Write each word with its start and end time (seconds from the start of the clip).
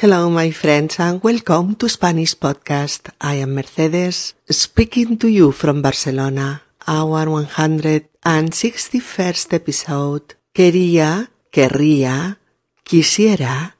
Hello, 0.00 0.30
my 0.30 0.50
friends, 0.50 0.98
and 0.98 1.22
welcome 1.22 1.76
to 1.76 1.88
Spanish 1.88 2.34
Podcast. 2.34 3.10
I 3.20 3.34
am 3.34 3.54
Mercedes, 3.54 4.34
speaking 4.50 5.16
to 5.18 5.28
you 5.28 5.52
from 5.52 5.82
Barcelona. 5.82 6.62
Our 6.88 7.26
161st 7.26 9.52
episode. 9.52 10.34
Quería, 10.52 11.30
querría, 11.52 12.38
quisiera, 12.82 13.76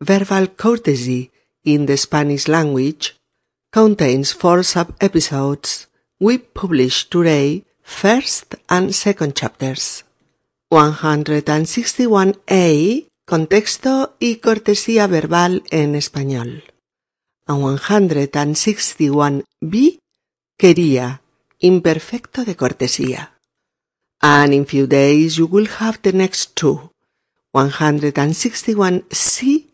verbal 0.00 0.56
courtesy 0.56 1.30
in 1.62 1.86
the 1.86 1.98
Spanish 1.98 2.48
language 2.48 3.14
contains 3.70 4.32
four 4.32 4.64
sub-episodes. 4.64 5.86
We 6.18 6.38
publish 6.38 7.08
today 7.08 7.64
first 7.82 8.56
and 8.68 8.92
second 8.94 9.36
chapters. 9.36 10.02
161a 10.72 13.06
Contexto 13.32 14.12
y 14.18 14.44
cortesía 14.44 15.06
verbal 15.06 15.62
en 15.70 15.94
español. 15.94 16.64
A 17.46 17.54
161b 17.54 20.00
quería 20.58 21.22
imperfecto 21.58 22.44
de 22.44 22.56
cortesía. 22.56 23.40
And 24.20 24.52
in 24.52 24.66
few 24.66 24.86
days 24.86 25.36
you 25.36 25.46
will 25.46 25.70
have 25.80 26.00
the 26.02 26.12
next 26.12 26.56
two. 26.56 26.92
161c 27.54 29.70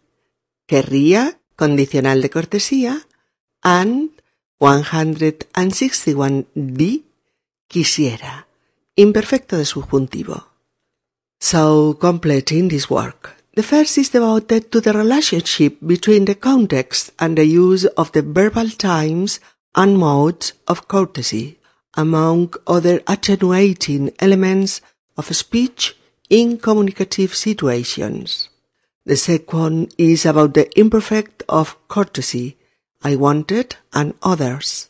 querría 0.68 1.40
condicional 1.56 2.22
de 2.22 2.30
cortesía 2.30 3.08
and 3.60 4.12
161d 4.60 7.02
quisiera 7.66 8.46
imperfecto 8.94 9.56
de 9.56 9.64
subjuntivo. 9.64 10.46
So 11.40 11.98
completing 11.98 12.68
this 12.68 12.88
work. 12.88 13.37
The 13.58 13.64
first 13.64 13.98
is 13.98 14.10
devoted 14.10 14.70
to 14.70 14.80
the 14.80 14.92
relationship 14.92 15.78
between 15.84 16.26
the 16.26 16.36
context 16.36 17.10
and 17.18 17.36
the 17.36 17.44
use 17.44 17.86
of 17.86 18.12
the 18.12 18.22
verbal 18.22 18.70
times 18.70 19.40
and 19.74 19.98
modes 19.98 20.52
of 20.68 20.86
courtesy, 20.86 21.58
among 21.94 22.54
other 22.68 23.02
attenuating 23.08 24.12
elements 24.20 24.80
of 25.16 25.34
speech 25.34 25.96
in 26.30 26.58
communicative 26.58 27.34
situations. 27.34 28.48
The 29.04 29.16
second 29.16 29.92
is 29.98 30.24
about 30.24 30.54
the 30.54 30.70
imperfect 30.78 31.42
of 31.48 31.76
courtesy, 31.88 32.56
I 33.02 33.16
wanted 33.16 33.74
and 33.92 34.14
others. 34.22 34.88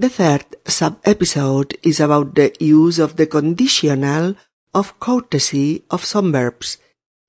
The 0.00 0.08
third 0.08 0.46
sub-episode 0.66 1.78
is 1.84 2.00
about 2.00 2.34
the 2.34 2.52
use 2.58 2.98
of 2.98 3.14
the 3.14 3.28
conditional 3.28 4.34
of 4.74 4.98
courtesy 4.98 5.84
of 5.88 6.04
some 6.04 6.32
verbs, 6.32 6.78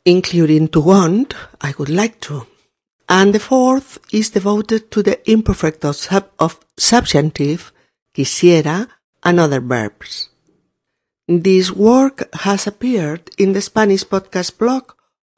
including 0.06 0.68
to 0.70 0.80
want, 0.80 1.34
I 1.62 1.74
would 1.78 1.90
like 1.90 2.20
to. 2.22 2.48
And 3.08 3.34
the 3.34 3.40
fourth 3.40 4.00
is 4.12 4.32
devoted 4.32 4.92
to 4.92 5.04
the 5.04 5.20
imperfect 5.30 5.86
of, 5.86 5.96
sub- 5.96 6.32
of 6.40 6.60
subjunctive, 6.78 7.72
quisiera, 8.16 8.88
and 9.24 9.40
other 9.40 9.60
verbs. 9.60 10.30
This 11.28 11.72
work 11.72 12.34
has 12.36 12.68
appeared 12.68 13.30
in 13.38 13.54
the 13.54 13.62
Spanish 13.62 14.04
podcast 14.04 14.58
blog 14.58 14.92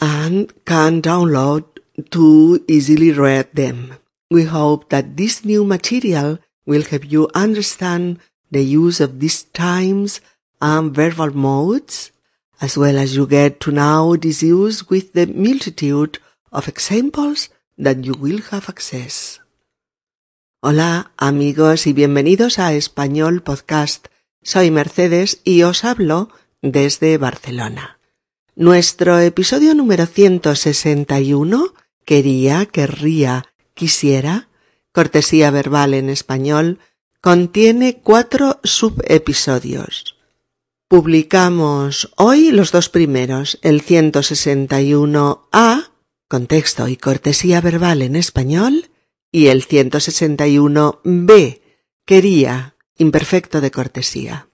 and 0.01 0.65
can 0.65 1.03
download 1.03 1.65
to 2.11 2.65
easily 2.69 3.11
read 3.11 3.49
them. 3.53 3.95
We 4.31 4.45
hope 4.45 4.91
that 4.91 5.17
this 5.17 5.45
new 5.45 5.65
material 5.65 6.39
will 6.67 6.85
help 6.85 7.11
you 7.11 7.31
understand 7.35 8.19
the 8.51 8.63
use 8.63 9.01
of 9.01 9.21
these 9.21 9.45
times 9.45 10.21
and 10.61 10.95
verbal 10.95 11.33
modes, 11.35 12.13
as 12.61 12.77
well 12.77 12.99
as 12.99 13.17
you 13.17 13.27
get 13.27 13.59
to 13.61 13.73
know 13.73 14.17
this 14.17 14.43
use 14.43 14.91
with 14.91 15.15
the 15.15 15.27
multitude 15.27 16.19
of 16.53 16.69
examples 16.69 17.49
that 17.79 18.05
you 18.05 18.13
will 18.13 18.43
have 18.51 18.69
access. 18.69 19.41
Hola 20.61 21.13
amigos 21.17 21.87
y 21.87 21.95
bienvenidos 21.95 22.59
a 22.59 22.75
Español 22.75 23.43
Podcast. 23.43 24.09
Soy 24.43 24.71
Mercedes 24.71 25.41
y 25.45 25.63
os 25.63 25.85
hablo 25.85 26.29
desde 26.61 27.17
Barcelona. 27.17 27.99
Nuestro 28.57 29.21
episodio 29.21 29.75
número 29.75 30.05
161, 30.05 31.73
quería, 32.05 32.67
querría, 32.67 33.48
quisiera, 33.79 34.51
cortesía 34.93 35.51
verbal 35.53 35.95
en 35.95 36.11
español, 36.11 36.81
contiene 37.21 38.01
cuatro 38.03 38.59
subepisodios. 38.65 40.17
Publicamos 40.89 42.11
hoy 42.17 42.51
los 42.51 42.73
dos 42.73 42.89
primeros, 42.89 43.61
el 43.63 43.85
161A, 43.85 45.93
contexto 46.27 46.89
y 46.89 46.97
cortesía 46.97 47.61
verbal 47.61 48.03
en 48.03 48.17
español, 48.17 48.91
y 49.31 49.47
el 49.47 49.65
161B, 49.67 51.61
quería, 52.05 52.75
imperfecto 52.97 53.61
de 53.61 53.71
cortesía. 53.71 54.49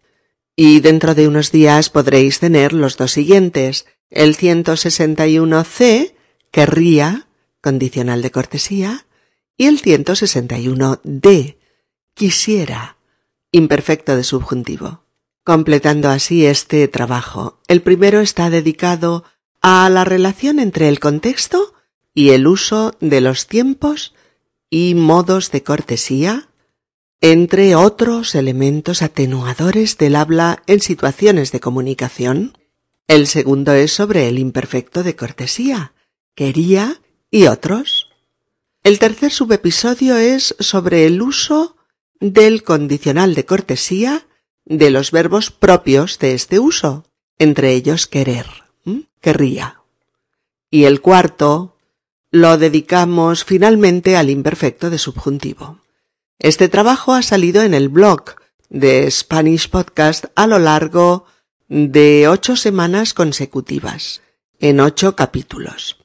Y 0.54 0.80
dentro 0.80 1.14
de 1.14 1.28
unos 1.28 1.50
días 1.50 1.88
podréis 1.88 2.40
tener 2.40 2.74
los 2.74 2.98
dos 2.98 3.12
siguientes, 3.12 3.86
el 4.10 4.36
161C, 4.36 6.12
querría, 6.50 7.26
condicional 7.62 8.20
de 8.20 8.30
cortesía, 8.30 9.06
y 9.56 9.66
el 9.66 9.80
161D, 9.80 11.56
quisiera, 12.14 12.96
imperfecto 13.52 14.16
de 14.16 14.24
subjuntivo. 14.24 15.04
Completando 15.44 16.08
así 16.08 16.46
este 16.46 16.88
trabajo, 16.88 17.60
el 17.68 17.82
primero 17.82 18.20
está 18.20 18.50
dedicado 18.50 19.24
a 19.60 19.88
la 19.90 20.04
relación 20.04 20.58
entre 20.58 20.88
el 20.88 21.00
contexto 21.00 21.74
y 22.14 22.30
el 22.30 22.46
uso 22.46 22.96
de 23.00 23.20
los 23.20 23.46
tiempos 23.46 24.14
y 24.70 24.94
modos 24.94 25.50
de 25.50 25.62
cortesía, 25.62 26.48
entre 27.20 27.74
otros 27.74 28.34
elementos 28.34 29.02
atenuadores 29.02 29.98
del 29.98 30.16
habla 30.16 30.62
en 30.66 30.80
situaciones 30.80 31.52
de 31.52 31.60
comunicación. 31.60 32.58
El 33.06 33.26
segundo 33.26 33.72
es 33.72 33.92
sobre 33.92 34.28
el 34.28 34.38
imperfecto 34.38 35.02
de 35.02 35.16
cortesía, 35.16 35.92
quería 36.34 37.00
y 37.30 37.46
otros. 37.46 38.03
El 38.84 38.98
tercer 38.98 39.32
subepisodio 39.32 40.18
es 40.18 40.54
sobre 40.60 41.06
el 41.06 41.22
uso 41.22 41.74
del 42.20 42.62
condicional 42.62 43.34
de 43.34 43.46
cortesía 43.46 44.26
de 44.66 44.90
los 44.90 45.10
verbos 45.10 45.50
propios 45.50 46.18
de 46.18 46.34
este 46.34 46.58
uso, 46.58 47.06
entre 47.38 47.72
ellos 47.72 48.06
querer, 48.06 48.44
querría. 49.22 49.80
Y 50.70 50.84
el 50.84 51.00
cuarto 51.00 51.78
lo 52.30 52.58
dedicamos 52.58 53.46
finalmente 53.46 54.18
al 54.18 54.28
imperfecto 54.28 54.90
de 54.90 54.98
subjuntivo. 54.98 55.78
Este 56.38 56.68
trabajo 56.68 57.14
ha 57.14 57.22
salido 57.22 57.62
en 57.62 57.72
el 57.72 57.88
blog 57.88 58.34
de 58.68 59.10
Spanish 59.10 59.70
Podcast 59.70 60.26
a 60.34 60.46
lo 60.46 60.58
largo 60.58 61.24
de 61.68 62.28
ocho 62.28 62.54
semanas 62.54 63.14
consecutivas, 63.14 64.20
en 64.58 64.80
ocho 64.80 65.16
capítulos. 65.16 65.96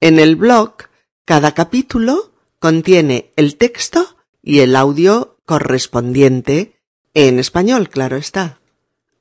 En 0.00 0.18
el 0.18 0.36
blog, 0.36 0.87
cada 1.28 1.52
capítulo 1.52 2.32
contiene 2.58 3.32
el 3.36 3.56
texto 3.56 4.16
y 4.42 4.60
el 4.60 4.74
audio 4.74 5.36
correspondiente 5.44 6.80
en 7.12 7.38
español, 7.38 7.90
claro 7.90 8.16
está. 8.16 8.60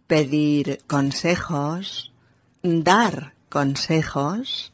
pedir 0.06 0.81
consejos, 0.87 2.12
dar 2.62 3.35
consejos, 3.49 4.73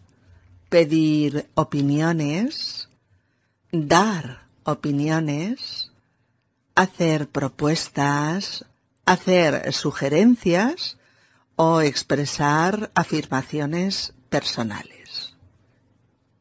pedir 0.73 1.51
opiniones, 1.53 2.89
dar 3.73 4.49
opiniones, 4.65 5.93
hacer 6.75 7.29
propuestas, 7.29 8.65
hacer 9.05 9.71
sugerencias 9.75 10.97
o 11.57 11.83
expresar 11.83 12.91
afirmaciones 12.95 14.15
personales. 14.31 15.35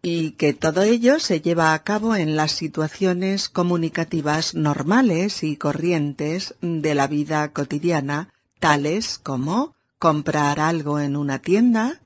Y 0.02 0.32
que 0.32 0.54
todo 0.54 0.84
ello 0.84 1.20
se 1.20 1.42
lleva 1.42 1.74
a 1.74 1.84
cabo 1.84 2.16
en 2.16 2.38
las 2.38 2.54
situaciones 2.54 3.50
comunicativas 3.50 4.56
normales 4.56 5.44
y 5.44 5.58
corrientes 5.58 6.56
de 6.62 6.96
la 6.96 7.08
vida 7.08 7.52
cotidiana, 7.52 8.30
tales 8.62 9.18
como 9.18 9.76
comprar 10.00 10.62
algo 10.62 11.02
en 11.02 11.18
una 11.18 11.40
tienda, 11.40 12.00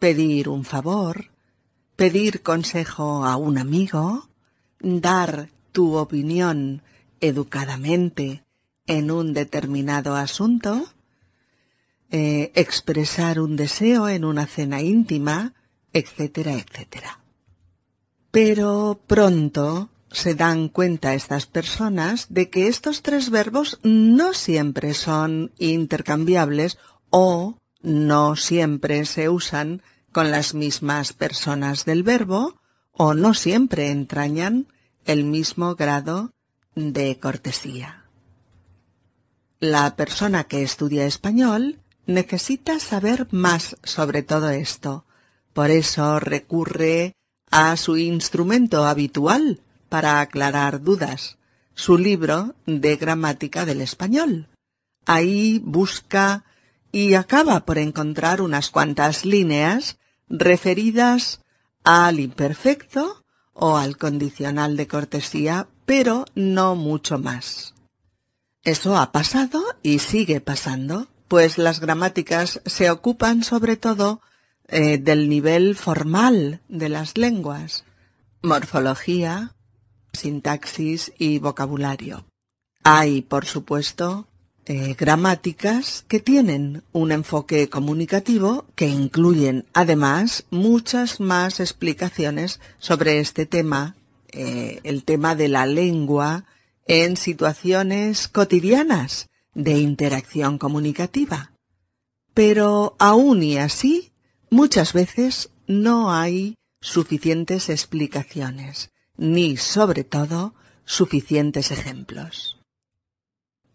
pedir 0.00 0.48
un 0.48 0.64
favor, 0.64 1.29
pedir 2.00 2.40
consejo 2.40 3.26
a 3.26 3.36
un 3.36 3.58
amigo, 3.58 4.30
dar 4.80 5.50
tu 5.70 5.96
opinión 5.96 6.80
educadamente 7.20 8.42
en 8.86 9.10
un 9.10 9.34
determinado 9.34 10.16
asunto, 10.16 10.86
eh, 12.10 12.52
expresar 12.54 13.38
un 13.38 13.54
deseo 13.54 14.08
en 14.08 14.24
una 14.24 14.46
cena 14.46 14.80
íntima, 14.80 15.52
etcétera, 15.92 16.54
etcétera. 16.54 17.20
Pero 18.30 19.02
pronto 19.06 19.90
se 20.10 20.34
dan 20.34 20.70
cuenta 20.70 21.12
estas 21.12 21.44
personas 21.44 22.28
de 22.30 22.48
que 22.48 22.68
estos 22.68 23.02
tres 23.02 23.28
verbos 23.28 23.78
no 23.82 24.32
siempre 24.32 24.94
son 24.94 25.52
intercambiables 25.58 26.78
o 27.10 27.58
no 27.82 28.36
siempre 28.36 29.04
se 29.04 29.28
usan 29.28 29.82
con 30.12 30.30
las 30.30 30.54
mismas 30.54 31.12
personas 31.12 31.84
del 31.84 32.02
verbo 32.02 32.60
o 32.92 33.14
no 33.14 33.34
siempre 33.34 33.90
entrañan 33.90 34.66
el 35.04 35.24
mismo 35.24 35.74
grado 35.74 36.32
de 36.74 37.18
cortesía. 37.18 38.04
La 39.60 39.96
persona 39.96 40.44
que 40.44 40.62
estudia 40.62 41.06
español 41.06 41.78
necesita 42.06 42.80
saber 42.80 43.28
más 43.30 43.76
sobre 43.82 44.22
todo 44.22 44.50
esto. 44.50 45.04
Por 45.52 45.70
eso 45.70 46.20
recurre 46.20 47.14
a 47.50 47.76
su 47.76 47.96
instrumento 47.96 48.86
habitual 48.86 49.60
para 49.88 50.20
aclarar 50.20 50.82
dudas, 50.82 51.38
su 51.74 51.98
libro 51.98 52.54
de 52.66 52.96
gramática 52.96 53.64
del 53.66 53.80
español. 53.80 54.48
Ahí 55.06 55.60
busca 55.64 56.44
y 56.92 57.14
acaba 57.14 57.64
por 57.64 57.78
encontrar 57.78 58.40
unas 58.40 58.70
cuantas 58.70 59.24
líneas 59.24 59.98
referidas 60.30 61.40
al 61.84 62.20
imperfecto 62.20 63.24
o 63.52 63.76
al 63.76 63.98
condicional 63.98 64.76
de 64.76 64.86
cortesía, 64.86 65.68
pero 65.84 66.24
no 66.34 66.76
mucho 66.76 67.18
más. 67.18 67.74
Eso 68.62 68.96
ha 68.96 69.12
pasado 69.12 69.62
y 69.82 69.98
sigue 69.98 70.40
pasando, 70.40 71.08
pues 71.28 71.58
las 71.58 71.80
gramáticas 71.80 72.60
se 72.64 72.90
ocupan 72.90 73.42
sobre 73.42 73.76
todo 73.76 74.20
eh, 74.68 74.98
del 74.98 75.28
nivel 75.28 75.76
formal 75.76 76.60
de 76.68 76.88
las 76.88 77.18
lenguas, 77.18 77.84
morfología, 78.42 79.54
sintaxis 80.12 81.12
y 81.18 81.38
vocabulario. 81.38 82.24
Hay, 82.84 83.22
por 83.22 83.46
supuesto, 83.46 84.28
eh, 84.66 84.94
gramáticas 84.96 86.04
que 86.06 86.20
tienen 86.20 86.82
un 86.92 87.12
enfoque 87.12 87.68
comunicativo 87.68 88.66
que 88.74 88.86
incluyen 88.86 89.64
además 89.72 90.44
muchas 90.50 91.18
más 91.18 91.60
explicaciones 91.60 92.60
sobre 92.78 93.20
este 93.20 93.46
tema, 93.46 93.96
eh, 94.32 94.80
el 94.84 95.04
tema 95.04 95.34
de 95.34 95.48
la 95.48 95.66
lengua 95.66 96.44
en 96.86 97.16
situaciones 97.16 98.28
cotidianas 98.28 99.28
de 99.54 99.78
interacción 99.78 100.58
comunicativa. 100.58 101.52
Pero 102.34 102.96
aún 102.98 103.42
y 103.42 103.58
así, 103.58 104.12
muchas 104.50 104.92
veces 104.92 105.50
no 105.66 106.12
hay 106.12 106.54
suficientes 106.80 107.70
explicaciones, 107.70 108.90
ni 109.16 109.56
sobre 109.56 110.04
todo 110.04 110.54
suficientes 110.84 111.70
ejemplos. 111.70 112.59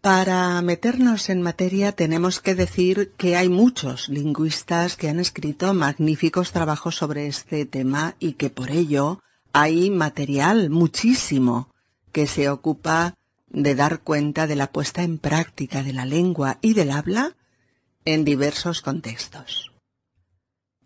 Para 0.06 0.62
meternos 0.62 1.30
en 1.30 1.42
materia 1.42 1.90
tenemos 1.90 2.38
que 2.38 2.54
decir 2.54 3.10
que 3.16 3.34
hay 3.34 3.48
muchos 3.48 4.08
lingüistas 4.08 4.94
que 4.94 5.08
han 5.08 5.18
escrito 5.18 5.74
magníficos 5.74 6.52
trabajos 6.52 6.94
sobre 6.94 7.26
este 7.26 7.66
tema 7.66 8.14
y 8.20 8.34
que 8.34 8.48
por 8.48 8.70
ello 8.70 9.20
hay 9.52 9.90
material 9.90 10.70
muchísimo 10.70 11.74
que 12.12 12.28
se 12.28 12.48
ocupa 12.48 13.14
de 13.48 13.74
dar 13.74 13.98
cuenta 13.98 14.46
de 14.46 14.54
la 14.54 14.70
puesta 14.70 15.02
en 15.02 15.18
práctica 15.18 15.82
de 15.82 15.92
la 15.92 16.04
lengua 16.04 16.58
y 16.60 16.74
del 16.74 16.92
habla 16.92 17.34
en 18.04 18.24
diversos 18.24 18.82
contextos. 18.82 19.72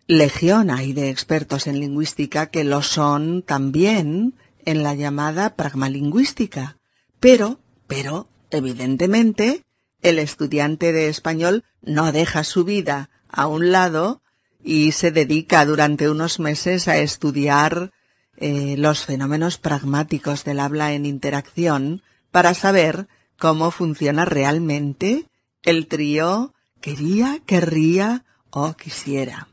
Legión 0.06 0.70
hay 0.70 0.94
de 0.94 1.10
expertos 1.10 1.66
en 1.66 1.78
lingüística 1.78 2.46
que 2.46 2.64
lo 2.64 2.80
son 2.80 3.42
también 3.42 4.32
en 4.64 4.82
la 4.82 4.94
llamada 4.94 5.56
pragmalingüística, 5.56 6.78
pero, 7.20 7.60
pero 7.86 8.29
Evidentemente, 8.50 9.64
el 10.02 10.18
estudiante 10.18 10.92
de 10.92 11.08
español 11.08 11.64
no 11.82 12.12
deja 12.12 12.44
su 12.44 12.64
vida 12.64 13.10
a 13.28 13.46
un 13.46 13.70
lado 13.70 14.22
y 14.62 14.92
se 14.92 15.10
dedica 15.10 15.64
durante 15.64 16.10
unos 16.10 16.40
meses 16.40 16.88
a 16.88 16.98
estudiar 16.98 17.92
eh, 18.36 18.76
los 18.78 19.04
fenómenos 19.04 19.58
pragmáticos 19.58 20.44
del 20.44 20.60
habla 20.60 20.92
en 20.92 21.06
interacción 21.06 22.02
para 22.30 22.54
saber 22.54 23.08
cómo 23.38 23.70
funciona 23.70 24.24
realmente 24.24 25.26
el 25.62 25.86
trío 25.86 26.54
quería, 26.80 27.40
querría 27.46 28.24
o 28.50 28.74
quisiera. 28.74 29.48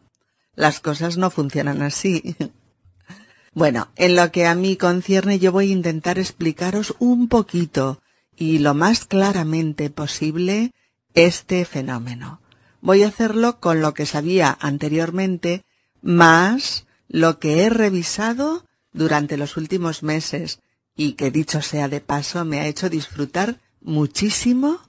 Las 0.55 0.79
cosas 0.79 1.17
no 1.17 1.29
funcionan 1.29 1.81
así. 1.81 2.35
bueno, 3.53 3.89
en 3.95 4.15
lo 4.15 4.31
que 4.31 4.47
a 4.47 4.55
mí 4.55 4.75
concierne 4.75 5.39
yo 5.39 5.51
voy 5.51 5.69
a 5.69 5.73
intentar 5.73 6.17
explicaros 6.17 6.95
un 6.99 7.27
poquito 7.27 8.01
y 8.38 8.60
lo 8.60 8.75
más 8.75 9.06
claramente 9.06 9.89
posible 9.89 10.72
este 11.15 11.65
fenómeno. 11.65 12.39
Voy 12.82 13.01
a 13.01 13.08
hacerlo 13.08 13.60
con 13.60 13.82
lo 13.82 13.96
que 13.96 14.06
sabía 14.06 14.56
anteriormente, 14.62 15.65
más 16.01 16.86
lo 17.10 17.39
que 17.39 17.63
he 17.63 17.70
revisado 17.70 18.63
durante 18.94 19.38
los 19.38 19.58
últimos 19.58 20.03
meses 20.03 20.60
y 20.96 21.13
que 21.13 21.32
dicho 21.32 21.62
sea 21.62 21.89
de 21.89 22.00
paso 22.00 22.46
me 22.46 22.60
ha 22.60 22.67
hecho 22.67 22.89
disfrutar 22.89 23.60
muchísimo 23.82 24.79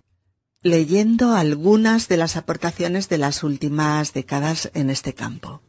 leyendo 0.62 1.34
algunas 1.34 2.08
de 2.08 2.18
las 2.18 2.36
aportaciones 2.36 3.08
de 3.08 3.18
las 3.18 3.42
últimas 3.42 4.12
décadas 4.12 4.70
en 4.74 4.90
este 4.90 5.14
campo. 5.14 5.62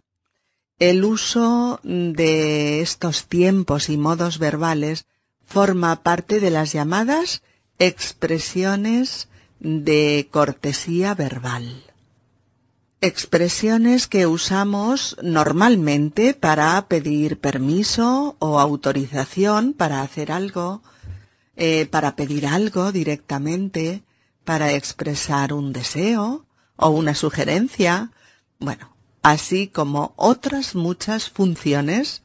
El 0.79 1.05
uso 1.05 1.79
de 1.83 2.81
estos 2.81 3.27
tiempos 3.27 3.89
y 3.89 3.97
modos 3.97 4.39
verbales 4.39 5.05
forma 5.45 6.03
parte 6.03 6.39
de 6.39 6.49
las 6.49 6.73
llamadas 6.73 7.41
expresiones 7.79 9.29
de 9.59 10.27
cortesía 10.29 11.15
verbal. 11.15 11.85
Expresiones 12.99 14.07
que 14.07 14.27
usamos 14.27 15.15
normalmente 15.23 16.33
para 16.33 16.85
pedir 16.89 17.39
permiso 17.39 18.35
o 18.39 18.59
autorización 18.59 19.73
para 19.73 20.01
hacer 20.01 20.33
algo, 20.33 20.81
eh, 21.55 21.85
para 21.85 22.17
pedir 22.17 22.45
algo 22.45 22.91
directamente, 22.91 24.03
para 24.43 24.73
expresar 24.73 25.53
un 25.53 25.71
deseo 25.71 26.45
o 26.75 26.89
una 26.89 27.15
sugerencia, 27.15 28.11
bueno, 28.59 28.93
así 29.21 29.67
como 29.67 30.13
otras 30.17 30.75
muchas 30.75 31.29
funciones 31.29 32.23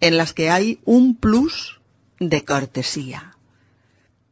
en 0.00 0.16
las 0.16 0.32
que 0.32 0.50
hay 0.50 0.80
un 0.84 1.14
plus 1.14 1.80
de 2.18 2.44
cortesía. 2.44 3.37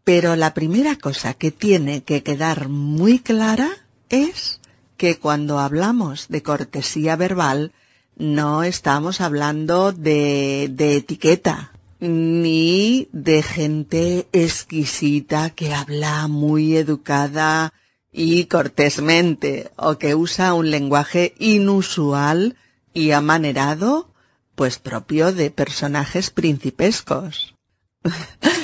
Pero 0.07 0.37
la 0.37 0.55
primera 0.55 0.95
cosa 0.95 1.35
que 1.35 1.51
tiene 1.51 2.05
que 2.05 2.23
quedar 2.23 2.69
muy 2.69 3.19
clara 3.19 3.69
es 4.09 4.61
que 4.97 5.19
cuando 5.19 5.59
hablamos 5.59 6.29
de 6.29 6.45
cortesía 6.45 7.17
verbal 7.17 7.73
no 8.15 8.63
estamos 8.63 9.21
hablando 9.21 9.91
de, 9.91 10.71
de 10.71 10.99
etiqueta, 10.99 11.73
ni 11.99 13.09
de 13.11 13.43
gente 13.43 14.29
exquisita 14.31 15.51
que 15.51 15.75
habla 15.75 16.29
muy 16.29 16.77
educada 16.77 17.73
y 18.13 18.45
cortésmente 18.45 19.73
o 19.75 19.99
que 19.99 20.15
usa 20.15 20.55
un 20.55 20.71
lenguaje 20.71 21.35
inusual 21.41 22.55
y 22.95 23.11
amanerado, 23.11 24.15
pues 24.55 24.79
propio 24.79 25.33
de 25.33 25.51
personajes 25.51 26.31
principescos. 26.31 27.56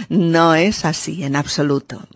No 0.08 0.54
es 0.54 0.84
así 0.84 1.24
en 1.24 1.36
absoluto. 1.36 2.06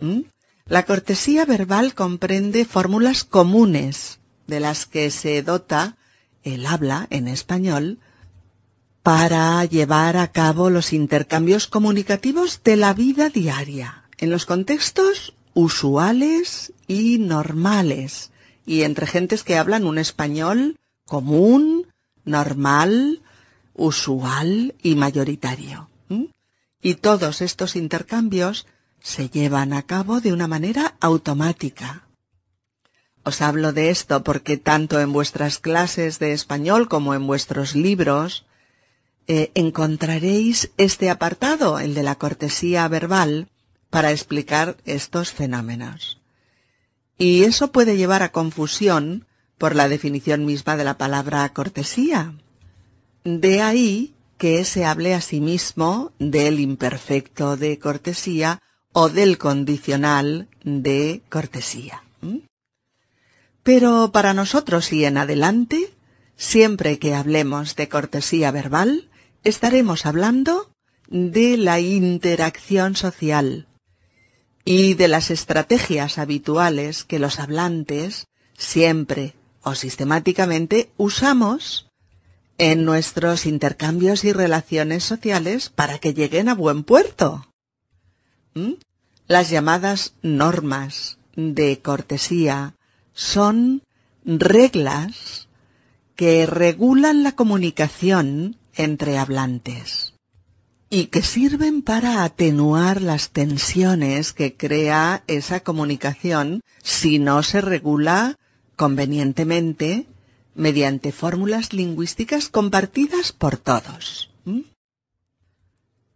La 0.65 0.83
cortesía 0.83 1.45
verbal 1.45 1.93
comprende 1.93 2.65
fórmulas 2.65 3.23
comunes 3.23 4.19
de 4.47 4.59
las 4.59 4.85
que 4.85 5.11
se 5.11 5.41
dota 5.43 5.97
el 6.43 6.65
habla 6.65 7.07
en 7.09 7.27
español 7.27 7.99
para 9.03 9.63
llevar 9.65 10.17
a 10.17 10.31
cabo 10.31 10.69
los 10.69 10.91
intercambios 10.91 11.67
comunicativos 11.67 12.61
de 12.63 12.75
la 12.75 12.93
vida 12.93 13.29
diaria, 13.29 14.03
en 14.17 14.29
los 14.29 14.45
contextos 14.45 15.33
usuales 15.53 16.73
y 16.87 17.17
normales, 17.17 18.31
y 18.65 18.83
entre 18.83 19.07
gentes 19.07 19.43
que 19.43 19.57
hablan 19.57 19.85
un 19.85 19.97
español 19.97 20.77
común, 21.05 21.87
normal, 22.25 23.21
usual 23.73 24.75
y 24.83 24.95
mayoritario. 24.95 25.89
Y 26.81 26.95
todos 26.95 27.41
estos 27.41 27.75
intercambios 27.75 28.67
se 29.01 29.29
llevan 29.29 29.73
a 29.73 29.83
cabo 29.83 30.21
de 30.21 30.33
una 30.33 30.47
manera 30.47 30.95
automática. 30.99 32.07
Os 33.23 33.41
hablo 33.41 33.73
de 33.73 33.89
esto 33.89 34.23
porque 34.23 34.57
tanto 34.57 34.99
en 35.01 35.11
vuestras 35.11 35.59
clases 35.59 36.19
de 36.19 36.33
español 36.33 36.87
como 36.87 37.13
en 37.13 37.27
vuestros 37.27 37.75
libros 37.75 38.45
eh, 39.27 39.51
encontraréis 39.53 40.71
este 40.77 41.09
apartado, 41.09 41.79
el 41.79 41.93
de 41.93 42.03
la 42.03 42.15
cortesía 42.15 42.87
verbal, 42.87 43.49
para 43.89 44.11
explicar 44.11 44.77
estos 44.85 45.31
fenómenos. 45.31 46.21
Y 47.17 47.43
eso 47.43 47.71
puede 47.71 47.97
llevar 47.97 48.23
a 48.23 48.31
confusión 48.31 49.25
por 49.57 49.75
la 49.75 49.89
definición 49.89 50.45
misma 50.45 50.77
de 50.77 50.83
la 50.83 50.97
palabra 50.97 51.47
cortesía. 51.49 52.33
De 53.23 53.61
ahí 53.61 54.13
que 54.37 54.63
se 54.65 54.85
hable 54.85 55.13
a 55.13 55.21
sí 55.21 55.41
mismo 55.41 56.11
del 56.19 56.59
imperfecto 56.59 57.57
de 57.57 57.79
cortesía 57.79 58.61
o 58.93 59.09
del 59.09 59.37
condicional 59.37 60.47
de 60.63 61.21
cortesía. 61.29 62.03
Pero 63.63 64.11
para 64.11 64.33
nosotros 64.33 64.93
y 64.93 65.05
en 65.05 65.17
adelante, 65.17 65.93
siempre 66.35 66.99
que 66.99 67.13
hablemos 67.13 67.75
de 67.75 67.89
cortesía 67.89 68.51
verbal, 68.51 69.09
estaremos 69.43 70.05
hablando 70.05 70.71
de 71.09 71.57
la 71.57 71.79
interacción 71.79 72.95
social 72.95 73.67
y 74.63 74.93
de 74.95 75.07
las 75.07 75.31
estrategias 75.31 76.17
habituales 76.17 77.03
que 77.03 77.19
los 77.19 77.39
hablantes 77.39 78.27
siempre 78.57 79.33
o 79.63 79.75
sistemáticamente 79.75 80.91
usamos 80.97 81.86
en 82.57 82.85
nuestros 82.85 83.45
intercambios 83.45 84.23
y 84.23 84.33
relaciones 84.33 85.03
sociales 85.03 85.69
para 85.69 85.99
que 85.99 86.13
lleguen 86.13 86.49
a 86.49 86.55
buen 86.55 86.83
puerto. 86.83 87.47
¿Mm? 88.53 88.73
Las 89.27 89.49
llamadas 89.49 90.13
normas 90.21 91.17
de 91.35 91.79
cortesía 91.79 92.75
son 93.13 93.83
reglas 94.25 95.47
que 96.15 96.45
regulan 96.45 97.23
la 97.23 97.33
comunicación 97.33 98.57
entre 98.75 99.17
hablantes 99.17 100.13
y 100.89 101.05
que 101.05 101.21
sirven 101.21 101.81
para 101.81 102.23
atenuar 102.23 103.01
las 103.01 103.29
tensiones 103.29 104.33
que 104.33 104.55
crea 104.55 105.23
esa 105.27 105.59
comunicación 105.59 106.61
si 106.81 107.19
no 107.19 107.43
se 107.43 107.61
regula 107.61 108.37
convenientemente 108.75 110.07
mediante 110.57 111.11
fórmulas 111.11 111.71
lingüísticas 111.71 112.49
compartidas 112.49 113.31
por 113.31 113.57
todos. 113.57 114.31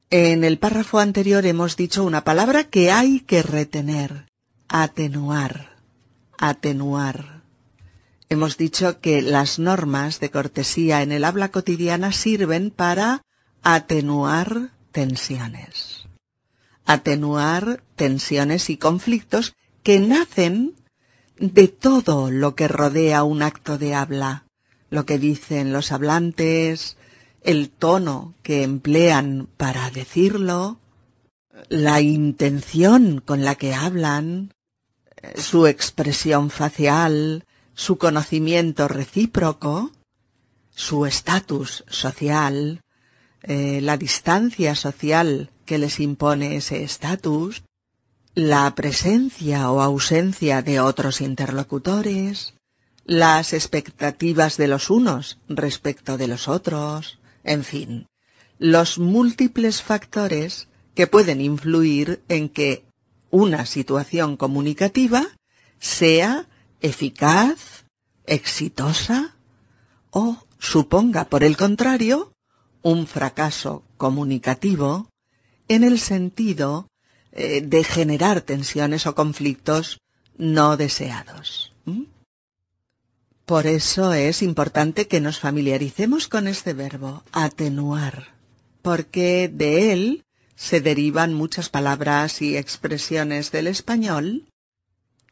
En 0.10 0.44
el 0.44 0.58
párrafo 0.58 1.00
anterior 1.00 1.46
hemos 1.46 1.78
dicho 1.78 2.04
una 2.04 2.26
palabra 2.26 2.66
que 2.66 2.92
hay 2.92 3.22
que 3.22 3.44
retener. 3.44 4.26
Atenuar. 4.68 5.78
Atenuar. 6.38 7.44
Hemos 8.28 8.58
dicho 8.58 9.00
que 9.00 9.22
las 9.22 9.60
normas 9.60 10.20
de 10.20 10.32
cortesía 10.32 11.02
en 11.02 11.12
el 11.12 11.24
habla 11.24 11.50
cotidiana 11.50 12.12
sirven 12.12 12.72
para 12.72 13.22
atenuar 13.62 14.72
tensiones. 14.92 16.08
Atenuar 16.86 17.84
tensiones 17.96 18.70
y 18.70 18.78
conflictos 18.78 19.54
que 19.84 20.00
nacen 20.00 20.76
de 21.42 21.68
todo 21.68 22.30
lo 22.30 22.56
que 22.56 22.68
rodea 22.68 23.24
un 23.24 23.42
acto 23.42 23.80
de 23.80 23.96
habla, 23.96 24.46
lo 24.92 25.08
que 25.08 25.18
dicen 25.18 25.74
los 25.74 25.92
hablantes, 25.92 26.98
el 27.42 27.72
tono 27.72 28.36
que 28.44 28.62
emplean 28.62 29.50
para 29.58 29.90
decirlo, 29.90 30.80
la 31.68 32.00
intención 32.00 33.22
con 33.26 33.44
la 33.44 33.56
que 33.56 33.74
hablan, 33.74 34.54
su 35.36 35.66
expresión 35.66 36.52
facial, 36.52 37.46
su 37.74 37.98
conocimiento 37.98 38.88
recíproco, 38.88 39.92
su 40.70 41.08
estatus 41.08 41.84
social, 41.88 42.82
eh, 43.42 43.82
la 43.82 43.98
distancia 43.98 44.76
social 44.76 45.50
que 45.66 45.80
les 45.80 46.00
impone 46.00 46.56
ese 46.58 46.84
estatus, 46.84 47.64
la 48.34 48.74
presencia 48.76 49.70
o 49.72 49.82
ausencia 49.82 50.62
de 50.62 50.80
otros 50.80 51.20
interlocutores, 51.20 52.54
las 53.06 53.52
expectativas 53.52 54.58
de 54.58 54.68
los 54.68 54.90
unos 54.90 55.40
respecto 55.50 56.18
de 56.18 56.28
los 56.28 56.48
otros, 56.48 57.20
en 57.44 57.64
fin, 57.64 58.08
los 58.58 59.00
múltiples 59.00 59.82
factores 59.82 60.70
que 60.96 61.08
pueden 61.08 61.42
influir 61.42 62.22
en 62.30 62.48
que 62.48 62.86
una 63.32 63.66
situación 63.66 64.38
comunicativa 64.38 65.28
sea 65.80 66.48
eficaz, 66.80 67.86
exitosa 68.26 69.36
o 70.12 70.38
suponga, 70.60 71.26
por 71.26 71.44
el 71.44 71.58
contrario, 71.58 72.34
un 72.82 73.08
fracaso 73.08 73.84
comunicativo 73.98 75.10
en 75.68 75.84
el 75.84 76.00
sentido 76.00 76.88
eh, 77.32 77.62
de 77.62 77.84
generar 77.84 78.42
tensiones 78.42 79.08
o 79.08 79.16
conflictos 79.16 80.00
no 80.38 80.78
deseados. 80.78 81.74
Por 83.46 83.68
eso 83.68 84.14
es 84.14 84.42
importante 84.42 85.08
que 85.08 85.20
nos 85.20 85.40
familiaricemos 85.40 86.28
con 86.28 86.48
este 86.48 86.74
verbo, 86.74 87.24
atenuar, 87.32 88.34
porque 88.82 89.50
de 89.54 89.92
él 89.92 90.24
se 90.56 90.80
derivan 90.80 91.34
muchas 91.34 91.70
palabras 91.70 92.42
y 92.42 92.56
expresiones 92.56 93.52
del 93.52 93.68
español 93.68 94.46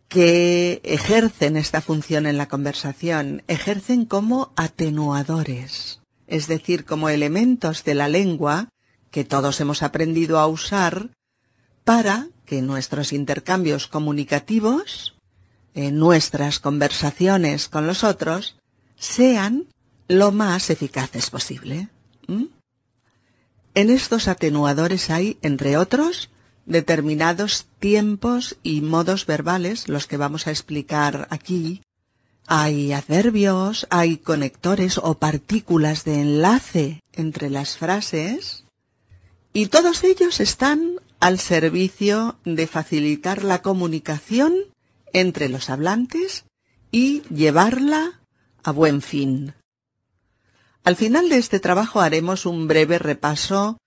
que 0.09 0.81
ejercen 0.83 1.55
esta 1.55 1.81
función 1.81 2.25
en 2.25 2.37
la 2.37 2.47
conversación, 2.47 3.43
ejercen 3.47 4.05
como 4.05 4.51
atenuadores, 4.55 6.01
es 6.27 6.47
decir, 6.47 6.83
como 6.83 7.09
elementos 7.09 7.83
de 7.83 7.93
la 7.93 8.07
lengua 8.07 8.69
que 9.11 9.23
todos 9.23 9.61
hemos 9.61 9.83
aprendido 9.83 10.39
a 10.39 10.47
usar 10.47 11.11
para 11.83 12.27
que 12.45 12.62
nuestros 12.62 13.13
intercambios 13.13 13.88
comunicativos 13.88 15.15
en 15.74 15.98
nuestras 15.98 16.59
conversaciones 16.59 17.69
con 17.69 17.88
los 17.88 18.03
otros 18.03 18.57
sean 18.95 19.67
lo 20.07 20.31
más 20.31 20.69
eficaces 20.69 21.29
posible. 21.29 21.89
En 23.75 23.89
estos 23.89 24.27
atenuadores 24.27 25.09
hay, 25.09 25.38
entre 25.41 25.77
otros, 25.77 26.29
determinados 26.65 27.67
tiempos 27.79 28.57
y 28.62 28.81
modos 28.81 29.25
verbales, 29.25 29.88
los 29.88 30.07
que 30.07 30.17
vamos 30.17 30.48
a 30.48 30.51
explicar 30.51 31.27
aquí. 31.29 31.81
Hay 32.45 32.93
adverbios, 32.93 33.88
hay 33.89 34.17
conectores 34.17 34.98
o 34.98 35.19
partículas 35.19 36.03
de 36.03 36.21
enlace 36.21 37.00
entre 37.13 37.50
las 37.50 37.77
frases, 37.77 38.65
y 39.53 39.67
todos 39.67 40.03
ellos 40.03 40.39
están 40.39 41.00
al 41.19 41.39
servicio 41.39 42.39
de 42.45 42.67
facilitar 42.67 43.43
la 43.43 43.61
comunicación 43.61 44.55
entre 45.13 45.49
los 45.49 45.69
hablantes 45.69 46.45
y 46.91 47.21
llevarla 47.29 48.21
a 48.63 48.71
buen 48.71 49.01
fin. 49.01 49.53
Al 50.83 50.95
final 50.95 51.29
de 51.29 51.38
este 51.38 51.59
trabajo 51.59 52.01
haremos 52.01 52.45
un 52.45 52.67
breve 52.67 52.99
repaso 52.99 53.77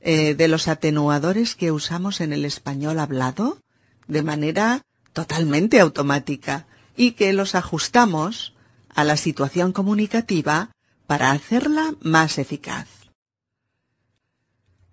eh, 0.00 0.34
de 0.34 0.48
los 0.48 0.68
atenuadores 0.68 1.54
que 1.54 1.72
usamos 1.72 2.20
en 2.20 2.32
el 2.32 2.44
español 2.44 2.98
hablado 2.98 3.58
de 4.06 4.22
manera 4.22 4.82
totalmente 5.12 5.80
automática 5.80 6.66
y 6.96 7.12
que 7.12 7.32
los 7.32 7.54
ajustamos 7.54 8.54
a 8.94 9.04
la 9.04 9.16
situación 9.16 9.72
comunicativa 9.72 10.70
para 11.06 11.30
hacerla 11.32 11.94
más 12.00 12.38
eficaz. 12.38 12.86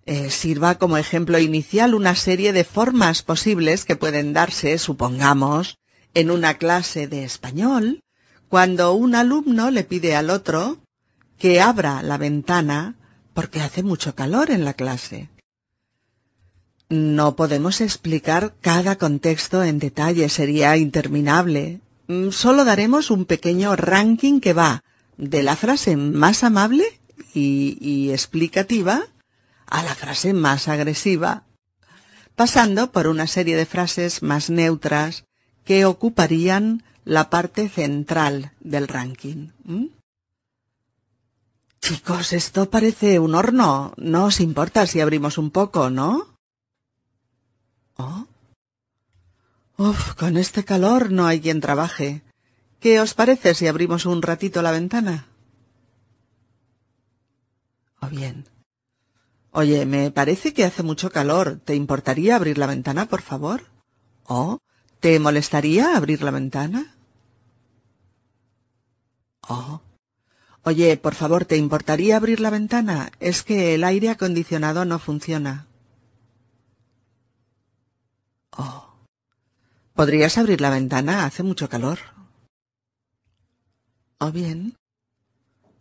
Eh, 0.06 0.30
sirva 0.30 0.74
como 0.74 0.98
ejemplo 0.98 1.38
inicial 1.38 1.94
una 1.94 2.14
serie 2.14 2.52
de 2.52 2.64
formas 2.64 3.22
posibles 3.22 3.86
que 3.86 3.96
pueden 3.96 4.34
darse, 4.34 4.76
supongamos, 4.76 5.78
en 6.12 6.30
una 6.30 6.54
clase 6.54 7.08
de 7.08 7.24
español, 7.24 8.00
cuando 8.48 8.92
un 8.92 9.14
alumno 9.14 9.70
le 9.70 9.82
pide 9.82 10.14
al 10.14 10.28
otro 10.28 10.78
que 11.38 11.60
abra 11.60 12.02
la 12.02 12.18
ventana 12.18 12.96
porque 13.32 13.60
hace 13.60 13.82
mucho 13.82 14.14
calor 14.14 14.50
en 14.50 14.64
la 14.64 14.74
clase. 14.74 15.30
No 16.90 17.34
podemos 17.34 17.80
explicar 17.80 18.54
cada 18.60 18.96
contexto 18.96 19.64
en 19.64 19.78
detalle, 19.78 20.28
sería 20.28 20.76
interminable. 20.76 21.80
Mm, 22.08 22.28
solo 22.28 22.66
daremos 22.66 23.10
un 23.10 23.24
pequeño 23.24 23.74
ranking 23.74 24.40
que 24.40 24.52
va 24.52 24.84
de 25.16 25.42
la 25.42 25.56
frase 25.56 25.96
más 25.96 26.44
amable 26.44 26.84
y, 27.32 27.78
y 27.80 28.10
explicativa 28.10 29.06
a 29.74 29.82
la 29.82 29.96
frase 29.96 30.32
más 30.32 30.68
agresiva, 30.68 31.42
pasando 32.36 32.92
por 32.92 33.08
una 33.08 33.26
serie 33.26 33.56
de 33.56 33.66
frases 33.66 34.22
más 34.22 34.48
neutras 34.48 35.24
que 35.64 35.84
ocuparían 35.84 36.84
la 37.04 37.28
parte 37.28 37.68
central 37.68 38.52
del 38.60 38.86
ranking. 38.86 39.48
Chicos, 41.80 42.32
esto 42.32 42.70
parece 42.70 43.18
un 43.18 43.34
horno. 43.34 43.94
No 43.96 44.26
os 44.26 44.38
importa 44.38 44.86
si 44.86 45.00
abrimos 45.00 45.38
un 45.38 45.50
poco, 45.50 45.90
¿no? 45.90 46.36
¿Oh? 47.96 48.26
Uf, 49.76 50.14
con 50.14 50.36
este 50.36 50.64
calor 50.64 51.10
no 51.10 51.26
hay 51.26 51.40
quien 51.40 51.60
trabaje. 51.60 52.22
¿Qué 52.78 53.00
os 53.00 53.14
parece 53.14 53.54
si 53.54 53.66
abrimos 53.66 54.06
un 54.06 54.22
ratito 54.22 54.62
la 54.62 54.70
ventana? 54.70 55.26
¿O 58.00 58.06
bien? 58.06 58.53
Oye, 59.56 59.86
me 59.86 60.10
parece 60.10 60.52
que 60.52 60.64
hace 60.64 60.82
mucho 60.82 61.10
calor. 61.10 61.60
¿Te 61.64 61.76
importaría 61.76 62.34
abrir 62.34 62.58
la 62.58 62.66
ventana, 62.66 63.06
por 63.06 63.22
favor? 63.22 63.70
¿Oh? 64.24 64.58
¿Te 64.98 65.20
molestaría 65.20 65.96
abrir 65.96 66.22
la 66.22 66.32
ventana? 66.32 66.96
Oh. 69.48 69.80
Oye, 70.64 70.96
por 70.96 71.14
favor, 71.14 71.44
¿te 71.44 71.56
importaría 71.56 72.16
abrir 72.16 72.40
la 72.40 72.50
ventana? 72.50 73.12
Es 73.20 73.44
que 73.44 73.76
el 73.76 73.84
aire 73.84 74.10
acondicionado 74.10 74.84
no 74.84 74.98
funciona. 74.98 75.68
Oh. 78.56 78.92
¿Podrías 79.94 80.36
abrir 80.36 80.60
la 80.60 80.70
ventana? 80.70 81.26
Hace 81.26 81.44
mucho 81.44 81.68
calor. 81.68 82.00
¿O 84.18 84.32
bien? 84.32 84.74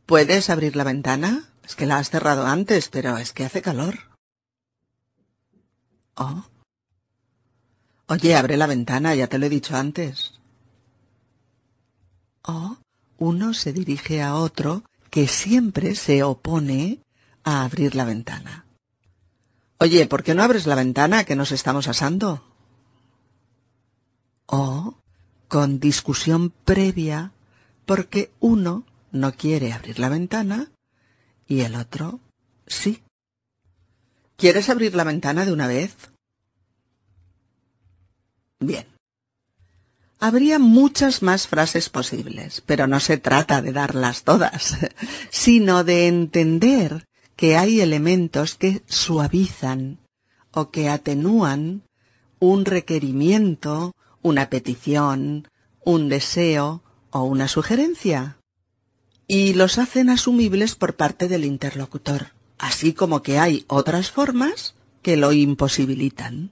¿Puedes 0.05 0.51
abrir 0.51 0.75
la 0.75 0.83
ventana? 0.83 1.52
Es 1.63 1.75
que 1.75 1.85
la 1.85 1.97
has 1.97 2.09
cerrado 2.09 2.45
antes, 2.45 2.89
pero 2.89 3.17
es 3.17 3.31
que 3.33 3.45
hace 3.45 3.61
calor. 3.61 3.97
Oh. 6.15 6.45
Oye, 8.07 8.35
abre 8.35 8.57
la 8.57 8.67
ventana, 8.67 9.15
ya 9.15 9.27
te 9.27 9.39
lo 9.39 9.45
he 9.45 9.49
dicho 9.49 9.75
antes. 9.75 10.39
Oh, 12.43 12.77
uno 13.17 13.53
se 13.53 13.71
dirige 13.71 14.21
a 14.21 14.35
otro 14.35 14.83
que 15.09 15.27
siempre 15.27 15.95
se 15.95 16.23
opone 16.23 16.99
a 17.43 17.63
abrir 17.63 17.95
la 17.95 18.05
ventana. 18.05 18.65
Oye, 19.79 20.05
¿por 20.07 20.23
qué 20.23 20.35
no 20.35 20.43
abres 20.43 20.67
la 20.67 20.75
ventana 20.75 21.23
que 21.23 21.35
nos 21.35 21.51
estamos 21.51 21.87
asando? 21.87 22.43
O, 24.45 24.95
con 25.47 25.79
discusión 25.79 26.49
previa, 26.49 27.31
porque 27.85 28.31
uno 28.39 28.85
no 29.11 29.33
quiere 29.33 29.71
abrir 29.71 29.99
la 29.99 30.09
ventana 30.09 30.72
y 31.47 31.61
el 31.61 31.75
otro 31.75 32.19
sí. 32.67 33.03
¿Quieres 34.35 34.69
abrir 34.69 34.95
la 34.95 35.03
ventana 35.03 35.45
de 35.45 35.53
una 35.53 35.67
vez? 35.67 35.95
Bien. 38.59 38.87
Habría 40.19 40.57
muchas 40.57 41.21
más 41.21 41.47
frases 41.47 41.89
posibles, 41.89 42.61
pero 42.65 42.87
no 42.87 42.99
se 42.99 43.17
trata 43.17 43.61
de 43.61 43.73
darlas 43.73 44.23
todas, 44.23 44.77
sino 45.29 45.83
de 45.83 46.07
entender 46.07 47.05
que 47.35 47.57
hay 47.57 47.81
elementos 47.81 48.55
que 48.55 48.83
suavizan 48.87 49.99
o 50.51 50.71
que 50.71 50.87
atenúan 50.87 51.83
un 52.39 52.65
requerimiento, 52.65 53.93
una 54.21 54.49
petición, 54.49 55.47
un 55.83 56.09
deseo 56.09 56.83
o 57.11 57.23
una 57.23 57.47
sugerencia 57.47 58.37
y 59.27 59.53
los 59.53 59.77
hacen 59.77 60.09
asumibles 60.09 60.75
por 60.75 60.95
parte 60.95 61.27
del 61.27 61.45
interlocutor, 61.45 62.31
así 62.57 62.93
como 62.93 63.21
que 63.21 63.39
hay 63.39 63.65
otras 63.67 64.11
formas 64.11 64.75
que 65.01 65.17
lo 65.17 65.31
imposibilitan. 65.31 66.51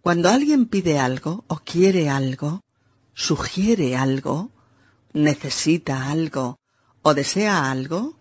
Cuando 0.00 0.30
alguien 0.30 0.66
pide 0.66 0.98
algo 0.98 1.44
o 1.46 1.58
quiere 1.58 2.08
algo, 2.08 2.62
sugiere 3.14 3.96
algo, 3.96 4.50
necesita 5.12 6.10
algo 6.10 6.58
o 7.02 7.14
desea 7.14 7.70
algo, 7.70 8.16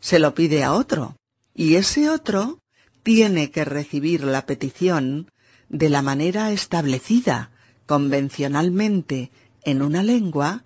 se 0.00 0.18
lo 0.18 0.34
pide 0.34 0.64
a 0.64 0.72
otro, 0.72 1.16
y 1.54 1.74
ese 1.76 2.08
otro 2.10 2.58
tiene 3.02 3.50
que 3.50 3.64
recibir 3.64 4.24
la 4.24 4.46
petición 4.46 5.30
de 5.68 5.88
la 5.88 6.02
manera 6.02 6.52
establecida 6.52 7.50
convencionalmente 7.86 9.30
en 9.64 9.82
una 9.82 10.02
lengua 10.02 10.64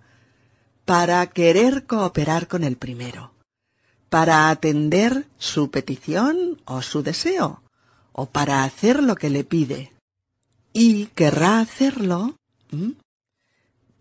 para 0.91 1.25
querer 1.27 1.85
cooperar 1.85 2.49
con 2.49 2.65
el 2.65 2.75
primero, 2.75 3.31
para 4.09 4.49
atender 4.49 5.25
su 5.37 5.71
petición 5.71 6.61
o 6.65 6.81
su 6.81 7.01
deseo, 7.01 7.63
o 8.11 8.25
para 8.25 8.65
hacer 8.65 9.01
lo 9.01 9.15
que 9.15 9.29
le 9.29 9.45
pide. 9.45 9.93
Y 10.73 11.05
querrá 11.15 11.61
hacerlo 11.61 12.35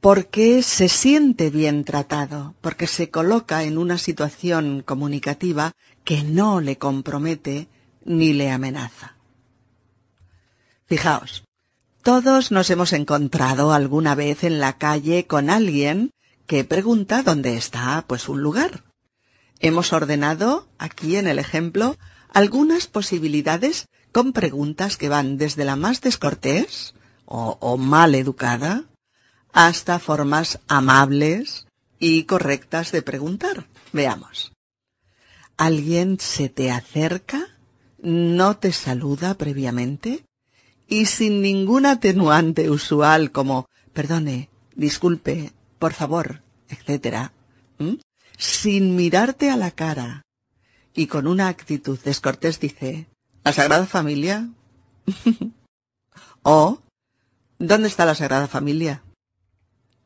porque 0.01 0.65
se 0.65 0.89
siente 0.89 1.51
bien 1.51 1.85
tratado, 1.85 2.57
porque 2.61 2.89
se 2.89 3.09
coloca 3.09 3.63
en 3.63 3.79
una 3.79 3.97
situación 3.97 4.83
comunicativa 4.85 5.71
que 6.03 6.25
no 6.25 6.61
le 6.61 6.77
compromete 6.77 7.69
ni 8.05 8.33
le 8.33 8.51
amenaza. 8.51 9.15
Fijaos, 10.87 11.45
todos 12.03 12.51
nos 12.51 12.69
hemos 12.69 12.93
encontrado 12.93 13.73
alguna 13.73 14.17
vez 14.17 14.43
en 14.43 14.59
la 14.59 14.77
calle 14.77 15.29
con 15.29 15.51
alguien 15.51 16.11
que 16.51 16.65
pregunta 16.65 17.23
dónde 17.23 17.57
está, 17.57 18.05
pues, 18.09 18.29
un 18.29 18.43
lugar. 18.43 18.83
Hemos 19.61 19.93
ordenado, 19.93 20.67
aquí 20.79 21.15
en 21.15 21.29
el 21.29 21.39
ejemplo, 21.39 21.97
algunas 22.29 22.89
posibilidades 22.89 23.87
con 24.11 24.33
preguntas 24.33 24.97
que 24.97 25.09
van 25.09 25.39
desde 25.39 25.65
la 25.65 25.77
más 25.77 26.01
descortés 26.01 26.95
o, 27.25 27.57
o 27.61 27.77
mal 27.77 28.17
educada 28.17 28.83
hasta 29.53 30.01
formas 30.01 30.59
amables 30.67 31.69
y 32.01 32.25
correctas 32.25 32.91
de 32.91 33.03
preguntar. 33.03 33.69
Veamos. 33.93 34.51
¿Alguien 35.57 36.19
se 36.19 36.49
te 36.49 36.73
acerca? 36.73 37.47
¿No 38.03 38.57
te 38.57 38.73
saluda 38.73 39.35
previamente? 39.35 40.25
Y 40.89 41.07
sin 41.07 41.43
ningún 41.43 41.87
atenuante 41.87 42.71
usual 42.71 43.31
como 43.31 43.69
perdone, 43.93 44.49
disculpe, 44.75 45.53
por 45.81 45.95
favor, 45.95 46.43
etc., 46.69 47.33
sin 48.39 48.95
mirarte 48.95 49.51
a 49.51 49.57
la 49.57 49.73
cara 49.73 50.23
y 50.95 51.07
con 51.07 51.27
una 51.27 51.49
actitud 51.49 51.99
descortés 51.99 52.61
dice, 52.61 53.09
¿la 53.43 53.53
Sagrada 53.53 53.87
Familia? 53.87 54.51
o, 56.43 56.83
¿dónde 57.59 57.89
está 57.89 58.05
la 58.05 58.15
Sagrada 58.15 58.47
Familia? 58.47 59.03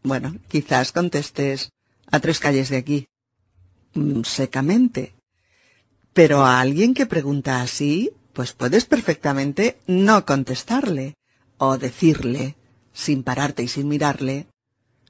Bueno, 0.04 0.36
quizás 0.48 0.92
contestes 0.92 1.70
a 2.10 2.20
tres 2.20 2.38
calles 2.38 2.68
de 2.68 2.76
aquí. 2.76 3.06
Mm, 3.94 4.22
secamente. 4.22 5.14
Pero 6.12 6.44
a 6.44 6.60
alguien 6.60 6.94
que 6.94 7.06
pregunta 7.06 7.60
así, 7.62 8.12
pues 8.32 8.52
puedes 8.52 8.84
perfectamente 8.84 9.78
no 9.86 10.24
contestarle 10.24 11.14
o 11.58 11.78
decirle, 11.78 12.56
sin 12.92 13.24
pararte 13.24 13.64
y 13.64 13.68
sin 13.68 13.88
mirarle, 13.88 14.46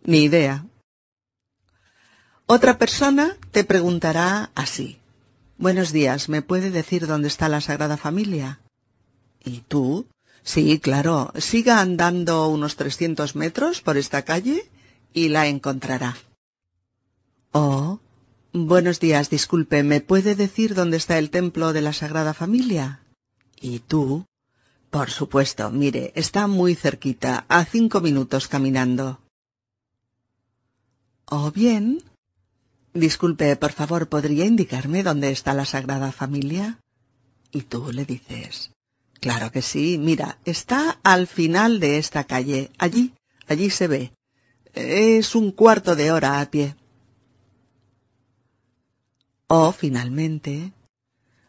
ni 0.05 0.25
idea. 0.25 0.67
Otra 2.47 2.79
persona 2.79 3.37
te 3.51 3.65
preguntará 3.65 4.51
así. 4.55 4.99
Buenos 5.57 5.93
días, 5.93 6.29
¿me 6.29 6.43
puede 6.43 6.71
decir 6.71 7.07
dónde 7.07 7.29
está 7.29 7.49
la 7.49 7.61
Sagrada 7.61 7.97
Familia? 7.97 8.61
¿Y 9.43 9.61
tú? 9.61 10.07
Sí, 10.43 10.79
claro, 10.79 11.33
siga 11.39 11.81
andando 11.81 12.49
unos 12.49 12.77
trescientos 12.77 13.35
metros 13.35 13.81
por 13.81 13.97
esta 13.97 14.23
calle 14.23 14.69
y 15.15 15.29
la 15.29 15.47
encontrará. 15.47 16.17
Oh, 17.53 18.01
buenos 18.53 19.01
días, 19.01 19.31
disculpe, 19.31 19.83
¿me 19.83 20.01
puede 20.01 20.35
decir 20.35 20.75
dónde 20.75 20.99
está 20.99 21.19
el 21.19 21.31
templo 21.31 21.73
de 21.73 21.81
la 21.81 21.95
Sagrada 21.95 22.35
Familia? 22.35 23.01
¿Y 23.59 23.79
tú? 23.79 24.27
Por 24.91 25.11
supuesto, 25.11 25.71
mire, 25.71 26.13
está 26.15 26.47
muy 26.47 26.75
cerquita, 26.75 27.47
a 27.49 27.65
cinco 27.65 28.01
minutos 28.03 28.49
caminando. 28.49 29.24
¿O 31.27 31.51
bien? 31.51 32.03
Disculpe, 32.93 33.57
por 33.57 33.73
favor, 33.73 34.09
¿podría 34.09 34.45
indicarme 34.45 35.03
dónde 35.03 35.31
está 35.31 35.55
la 35.55 35.65
Sagrada 35.65 36.13
Familia? 36.13 36.79
Y 37.51 37.63
tú 37.63 37.93
le 37.93 38.05
dices, 38.05 38.71
Claro 39.25 39.51
que 39.51 39.63
sí, 39.63 39.97
mira, 39.97 40.37
está 40.45 40.99
al 41.03 41.27
final 41.27 41.81
de 41.81 41.97
esta 41.97 42.25
calle, 42.25 42.71
allí, 42.77 43.15
allí 43.49 43.71
se 43.71 43.87
ve. 43.87 44.13
Es 44.75 45.35
un 45.35 45.51
cuarto 45.51 45.97
de 45.97 46.13
hora 46.13 46.43
a 46.43 46.51
pie. 46.51 46.77
Oh, 49.47 49.73
finalmente. 49.73 50.75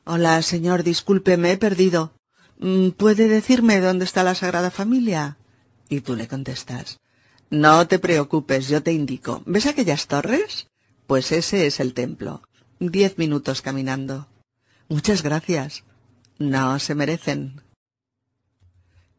Hola, 0.05 0.41
señor, 0.41 0.83
disculpe, 0.83 1.35
me 1.35 1.51
he 1.51 1.57
perdido. 1.57 2.13
Mm, 2.59 2.91
¿Puede 2.91 3.27
decirme 3.27 3.81
dónde 3.81 4.05
está 4.05 4.23
la 4.23 4.35
Sagrada 4.35 4.71
Familia? 4.71 5.38
Y 5.89 5.99
tú 5.99 6.15
le 6.15 6.29
contestas. 6.29 7.01
No 7.49 7.88
te 7.88 7.99
preocupes, 7.99 8.67
yo 8.67 8.81
te 8.81 8.91
indico. 8.91 9.43
¿Ves 9.45 9.65
aquellas 9.65 10.08
torres? 10.08 10.67
Pues 11.08 11.31
ese 11.31 11.67
es 11.67 11.79
el 11.79 11.93
templo. 11.93 12.41
Diez 12.79 13.17
minutos 13.17 13.62
caminando. 13.62 14.27
Muchas 14.89 15.21
gracias. 15.21 15.84
No 16.38 16.79
se 16.79 16.95
merecen. 16.95 17.62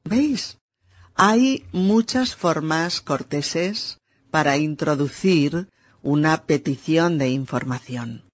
¿Veis? 0.04 0.58
Hay 1.14 1.64
muchas 1.72 2.36
formas 2.36 3.00
corteses 3.00 3.98
para 4.30 4.58
introducir 4.58 5.68
una 6.02 6.44
petición 6.44 7.18
de 7.18 7.30
información. 7.30 8.24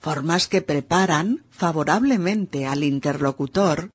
Formas 0.00 0.48
que 0.48 0.62
preparan 0.62 1.44
favorablemente 1.50 2.66
al 2.66 2.82
interlocutor 2.82 3.90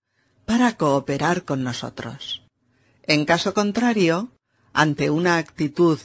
para 0.46 0.78
cooperar 0.78 1.44
con 1.44 1.64
nosotros. 1.64 2.44
En 3.04 3.26
caso 3.26 3.54
contrario, 3.54 4.32
ante 4.74 5.10
una 5.10 5.38
actitud 5.38 6.00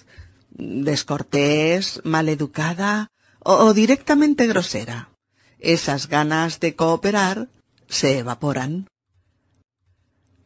descortés, 0.51 2.01
maleducada 2.05 3.11
o, 3.41 3.55
o 3.55 3.75
directamente 3.75 4.47
grosera, 4.47 5.11
esas 5.59 6.09
ganas 6.09 6.61
de 6.61 6.77
cooperar 6.77 7.49
se 7.89 8.19
evaporan. 8.19 8.87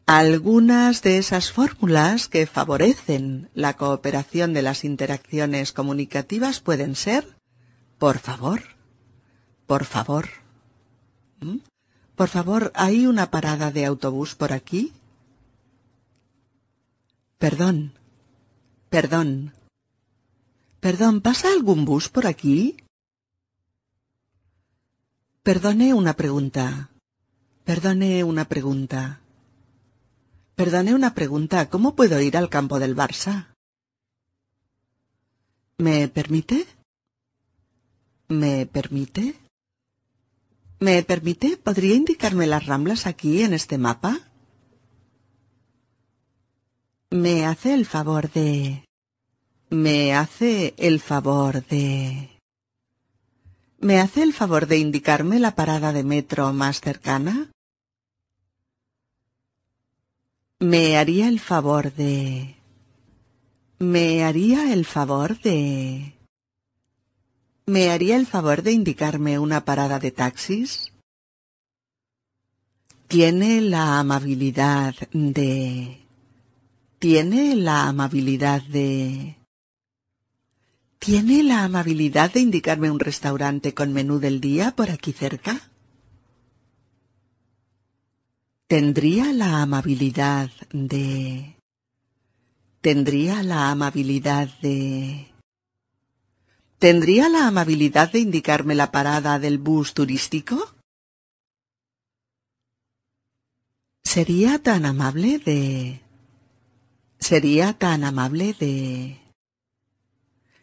Algunas 0.05 1.01
de 1.01 1.17
esas 1.17 1.51
fórmulas 1.51 2.27
que 2.27 2.45
favorecen 2.45 3.49
la 3.53 3.77
cooperación 3.77 4.53
de 4.53 4.61
las 4.61 4.83
interacciones 4.83 5.71
comunicativas 5.71 6.59
pueden 6.59 6.95
ser 6.95 7.25
por 8.03 8.19
favor, 8.19 8.61
por 9.65 9.85
favor. 9.85 10.27
Por 12.17 12.27
favor, 12.27 12.71
¿hay 12.75 13.07
una 13.07 13.31
parada 13.31 13.71
de 13.71 13.85
autobús 13.85 14.35
por 14.35 14.51
aquí? 14.51 14.91
Perdón, 17.37 17.93
perdón. 18.93 19.53
Perdón, 20.79 21.21
¿pasa 21.21 21.47
algún 21.51 21.83
bus 21.83 22.09
por 22.09 22.27
aquí? 22.27 22.77
Perdone 25.41 25.95
una 25.95 26.13
pregunta. 26.13 26.91
Perdone 27.63 28.23
una 28.23 28.45
pregunta. 28.45 29.19
Perdone 30.53 30.93
una 30.93 31.15
pregunta. 31.15 31.71
¿Cómo 31.71 31.95
puedo 31.95 32.21
ir 32.21 32.37
al 32.37 32.49
campo 32.49 32.77
del 32.77 32.95
Barça? 32.95 33.55
¿Me 35.79 36.07
permite? 36.07 36.67
¿Me 38.27 38.67
permite? 38.67 39.33
¿Me 40.79 41.01
permite? 41.01 41.57
¿Podría 41.57 41.95
indicarme 41.95 42.45
las 42.45 42.67
ramblas 42.67 43.07
aquí 43.07 43.41
en 43.41 43.53
este 43.53 43.79
mapa? 43.79 44.19
Me 47.13 47.45
hace 47.45 47.75
el 47.75 47.85
favor 47.85 48.31
de... 48.31 48.85
Me 49.69 50.15
hace 50.15 50.73
el 50.77 50.99
favor 50.99 51.63
de... 51.67 52.39
¿Me 53.77 53.99
hace 53.99 54.23
el 54.23 54.33
favor 54.33 54.65
de 54.65 54.79
indicarme 54.79 55.37
la 55.39 55.53
parada 55.53 55.93
de 55.93 56.03
metro 56.03 56.51
más 56.53 56.81
cercana? 56.81 57.51
¿Me 60.57 60.97
haría 60.97 61.27
el 61.27 61.39
favor 61.39 61.93
de... 61.93 62.55
¿Me 63.77 64.23
haría 64.23 64.73
el 64.73 64.83
favor 64.83 65.39
de... 65.39 66.15
¿Me 67.67 67.91
haría 67.91 68.15
el 68.15 68.25
favor 68.25 68.63
de 68.63 68.71
indicarme 68.71 69.37
una 69.37 69.65
parada 69.65 69.99
de 69.99 70.09
taxis? 70.09 70.91
Tiene 73.07 73.61
la 73.61 73.99
amabilidad 73.99 74.95
de... 75.11 76.02
Tiene 77.03 77.53
la 77.57 77.89
amabilidad 77.89 78.61
de... 78.61 79.35
¿Tiene 80.99 81.43
la 81.43 81.65
amabilidad 81.65 82.31
de 82.31 82.39
indicarme 82.39 82.89
un 82.89 83.01
restaurante 83.01 83.73
con 83.73 83.91
menú 83.91 84.19
del 84.19 84.39
día 84.39 84.73
por 84.73 84.89
aquí 84.89 85.11
cerca? 85.11 85.69
¿Tendría 88.67 89.33
la 89.33 89.61
amabilidad 89.61 90.49
de... 90.71 91.57
¿Tendría 92.79 93.43
la 93.43 93.69
amabilidad 93.69 94.47
de... 94.61 95.27
¿Tendría 96.79 97.27
la 97.27 97.47
amabilidad 97.47 98.13
de 98.13 98.19
indicarme 98.19 98.75
la 98.75 98.93
parada 98.93 99.39
del 99.39 99.57
bus 99.57 99.93
turístico? 99.93 100.73
¿Sería 104.05 104.57
tan 104.63 104.85
amable 104.85 105.39
de... 105.39 106.02
¿Sería 107.23 107.71
tan 107.71 108.03
amable 108.03 108.53
de... 108.59 109.17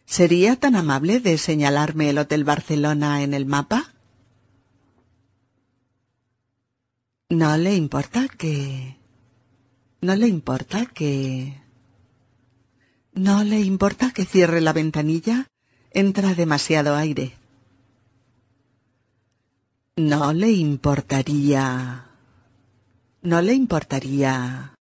¿Sería 0.05 0.57
tan 0.57 0.75
amable 0.75 1.19
de 1.19 1.39
señalarme 1.39 2.11
el 2.11 2.19
Hotel 2.19 2.43
Barcelona 2.43 3.23
en 3.23 3.33
el 3.33 3.47
mapa? 3.47 3.95
¿No 7.29 7.57
le 7.57 7.73
importa 7.73 8.27
que... 8.27 8.95
¿No 10.01 10.15
le 10.15 10.27
importa 10.27 10.85
que... 10.85 11.59
¿No 13.13 13.43
le 13.43 13.59
importa 13.61 14.11
que 14.11 14.25
cierre 14.25 14.61
la 14.61 14.71
ventanilla? 14.71 15.47
Entra 15.89 16.35
demasiado 16.35 16.95
aire. 16.95 17.33
No 19.95 20.31
le 20.31 20.51
importaría. 20.51 22.05
No 23.23 23.41
le 23.41 23.53
importaría. 23.55 24.75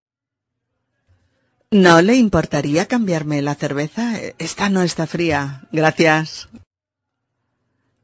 ¿No 1.76 2.00
le 2.00 2.16
importaría 2.16 2.88
cambiarme 2.88 3.42
la 3.42 3.54
cerveza? 3.54 4.18
Esta 4.38 4.70
no 4.70 4.80
está 4.80 5.06
fría. 5.06 5.68
Gracias. 5.72 6.48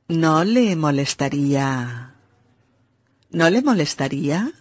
¿No 0.08 0.44
le 0.44 0.76
molestaría? 0.76 2.12
¿No 3.30 3.48
le 3.48 3.62
molestaría? 3.62 4.52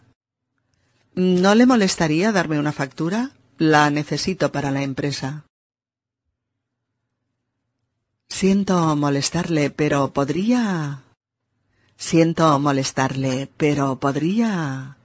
¿No 1.13 1.55
le 1.55 1.65
molestaría 1.65 2.31
darme 2.31 2.57
una 2.57 2.71
factura? 2.71 3.31
La 3.57 3.89
necesito 3.89 4.53
para 4.53 4.71
la 4.71 4.81
empresa. 4.81 5.43
Siento 8.29 8.95
molestarle, 8.95 9.71
pero 9.71 10.13
podría... 10.13 11.03
Siento 11.97 12.57
molestarle, 12.59 13.49
pero 13.57 13.99
podría... 13.99 14.95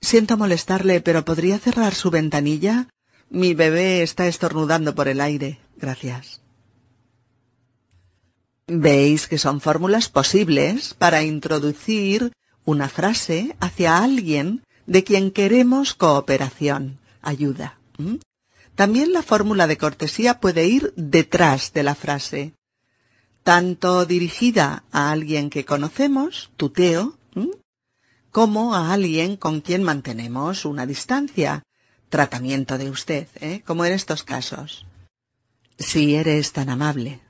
Siento 0.00 0.36
molestarle, 0.36 1.00
pero 1.00 1.24
podría 1.24 1.58
cerrar 1.58 1.94
su 1.94 2.10
ventanilla. 2.10 2.88
Mi 3.30 3.54
bebé 3.54 4.02
está 4.02 4.26
estornudando 4.26 4.94
por 4.94 5.08
el 5.08 5.20
aire. 5.20 5.58
Gracias. 5.76 6.40
Veis 8.66 9.26
que 9.28 9.38
son 9.38 9.60
fórmulas 9.60 10.08
posibles 10.08 10.94
para 10.94 11.22
introducir 11.22 12.32
una 12.64 12.88
frase 12.88 13.56
hacia 13.60 13.98
alguien 13.98 14.62
de 14.86 15.04
quien 15.04 15.30
queremos 15.30 15.94
cooperación, 15.94 16.98
ayuda. 17.22 17.78
También 18.74 19.12
la 19.12 19.22
fórmula 19.22 19.66
de 19.66 19.76
cortesía 19.76 20.38
puede 20.38 20.66
ir 20.66 20.92
detrás 20.96 21.72
de 21.72 21.82
la 21.82 21.94
frase, 21.94 22.52
tanto 23.42 24.06
dirigida 24.06 24.84
a 24.92 25.10
alguien 25.10 25.50
que 25.50 25.64
conocemos, 25.64 26.50
tuteo, 26.56 27.17
como 28.38 28.72
a 28.76 28.92
alguien 28.92 29.36
con 29.36 29.60
quien 29.60 29.82
mantenemos 29.82 30.64
una 30.64 30.86
distancia, 30.86 31.64
tratamiento 32.08 32.78
de 32.78 32.88
usted, 32.88 33.26
¿eh? 33.40 33.62
como 33.66 33.84
en 33.84 33.92
estos 33.92 34.22
casos. 34.22 34.86
Si 35.76 36.14
eres 36.14 36.52
tan 36.52 36.68
amable. 36.68 37.20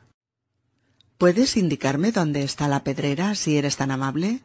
¿Puedes 1.16 1.56
indicarme 1.56 2.12
dónde 2.12 2.42
está 2.42 2.68
la 2.68 2.84
pedrera 2.84 3.34
si 3.36 3.56
eres 3.56 3.78
tan 3.78 3.90
amable? 3.90 4.42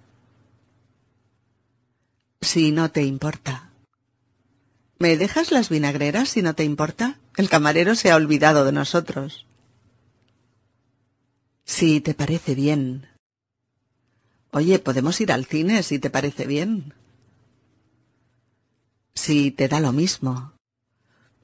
Si 2.39 2.71
no 2.71 2.91
te 2.91 3.03
importa. 3.03 3.69
¿Me 4.99 5.17
dejas 5.17 5.51
las 5.51 5.67
vinagreras 5.67 6.29
si 6.29 6.41
no 6.41 6.55
te 6.55 6.63
importa? 6.63 7.19
El 7.35 7.49
camarero 7.49 7.93
se 7.95 8.09
ha 8.09 8.15
olvidado 8.15 8.63
de 8.63 8.71
nosotros. 8.71 9.45
Si 11.65 11.99
te 11.99 12.13
parece 12.13 12.55
bien. 12.55 13.12
Oye, 14.53 14.77
podemos 14.77 15.19
ir 15.19 15.31
al 15.31 15.45
cine 15.45 15.81
si 15.81 15.97
te 15.97 16.11
parece 16.11 16.45
bien. 16.45 16.93
Si 19.15 19.49
te 19.49 19.67
da 19.67 19.79
lo 19.79 19.91
mismo. 19.91 20.53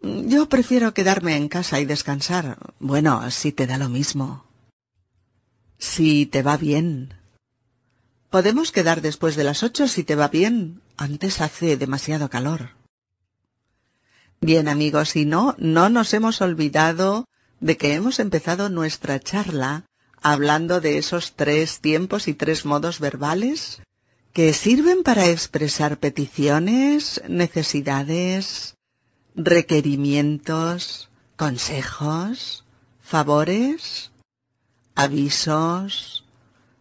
Yo 0.04 0.48
prefiero 0.48 0.94
quedarme 0.94 1.36
en 1.36 1.50
casa 1.50 1.80
y 1.80 1.86
descansar. 1.86 2.58
Bueno, 2.80 3.30
si 3.32 3.52
te 3.52 3.66
da 3.66 3.80
lo 3.80 3.90
mismo. 3.90 4.46
Si 5.80 6.28
te 6.28 6.44
va 6.44 6.56
bien. 6.56 7.16
Podemos 8.30 8.72
quedar 8.72 9.02
después 9.02 9.36
de 9.36 9.44
las 9.44 9.64
ocho 9.64 9.88
si 9.88 10.04
te 10.04 10.14
va 10.14 10.28
bien. 10.28 10.84
Antes 10.96 11.42
hace 11.42 11.78
demasiado 11.78 12.30
calor. 12.30 12.76
Bien 14.40 14.68
amigos, 14.68 15.10
si 15.10 15.26
no, 15.26 15.56
no 15.58 15.90
nos 15.90 16.14
hemos 16.14 16.42
olvidado 16.42 17.26
de 17.60 17.76
que 17.76 17.96
hemos 17.96 18.20
empezado 18.20 18.70
nuestra 18.70 19.20
charla 19.20 19.89
hablando 20.22 20.82
de 20.82 20.98
esos 20.98 21.34
tres 21.36 21.80
tiempos 21.80 22.28
y 22.28 22.34
tres 22.34 22.66
modos 22.66 23.00
verbales 23.00 23.82
que 24.34 24.54
sirven 24.54 25.04
para 25.04 25.28
expresar 25.28 25.98
peticiones, 25.98 27.22
necesidades, 27.28 28.76
requerimientos, 29.36 31.10
consejos, 31.36 32.66
favores, 33.02 34.12
avisos, 34.96 36.26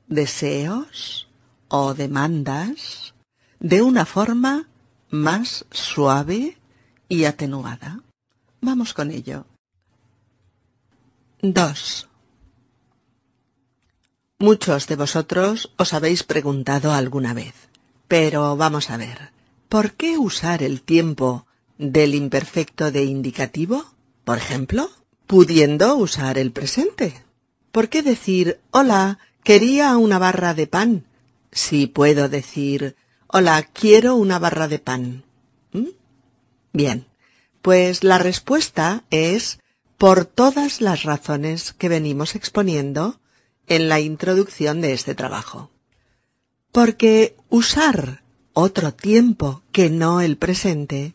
deseos 0.08 1.28
o 1.68 1.94
demandas 1.94 3.14
de 3.60 3.82
una 3.82 4.04
forma 4.04 4.68
más 5.10 5.64
suave 5.70 6.58
y 7.08 7.24
atenuada. 7.24 8.00
Vamos 8.60 8.92
con 8.92 9.10
ello. 9.10 9.46
2. 11.42 12.07
Muchos 14.40 14.86
de 14.86 14.94
vosotros 14.94 15.72
os 15.78 15.92
habéis 15.92 16.22
preguntado 16.22 16.92
alguna 16.92 17.34
vez, 17.34 17.54
pero 18.06 18.56
vamos 18.56 18.88
a 18.88 18.96
ver, 18.96 19.32
¿por 19.68 19.94
qué 19.94 20.16
usar 20.16 20.62
el 20.62 20.80
tiempo 20.80 21.44
del 21.76 22.14
imperfecto 22.14 22.92
de 22.92 23.02
indicativo, 23.02 23.84
por 24.24 24.38
ejemplo, 24.38 24.90
pudiendo 25.26 25.96
usar 25.96 26.38
el 26.38 26.52
presente? 26.52 27.24
¿Por 27.72 27.88
qué 27.88 28.04
decir 28.04 28.60
hola, 28.70 29.18
quería 29.42 29.96
una 29.96 30.20
barra 30.20 30.54
de 30.54 30.68
pan 30.68 31.04
si 31.50 31.88
puedo 31.88 32.28
decir 32.28 32.94
hola, 33.26 33.64
quiero 33.64 34.14
una 34.14 34.38
barra 34.38 34.68
de 34.68 34.78
pan? 34.78 35.24
¿Mm? 35.72 35.88
Bien, 36.72 37.06
pues 37.60 38.04
la 38.04 38.18
respuesta 38.18 39.02
es 39.10 39.58
por 39.96 40.26
todas 40.26 40.80
las 40.80 41.02
razones 41.02 41.72
que 41.72 41.88
venimos 41.88 42.36
exponiendo 42.36 43.18
en 43.68 43.88
la 43.88 44.00
introducción 44.00 44.80
de 44.80 44.92
este 44.92 45.14
trabajo. 45.14 45.70
Porque 46.72 47.36
usar 47.48 48.22
otro 48.52 48.92
tiempo 48.92 49.62
que 49.72 49.90
no 49.90 50.20
el 50.20 50.36
presente 50.36 51.14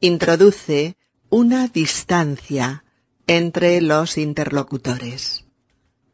introduce 0.00 0.96
una 1.30 1.68
distancia 1.68 2.84
entre 3.26 3.80
los 3.80 4.18
interlocutores. 4.18 5.44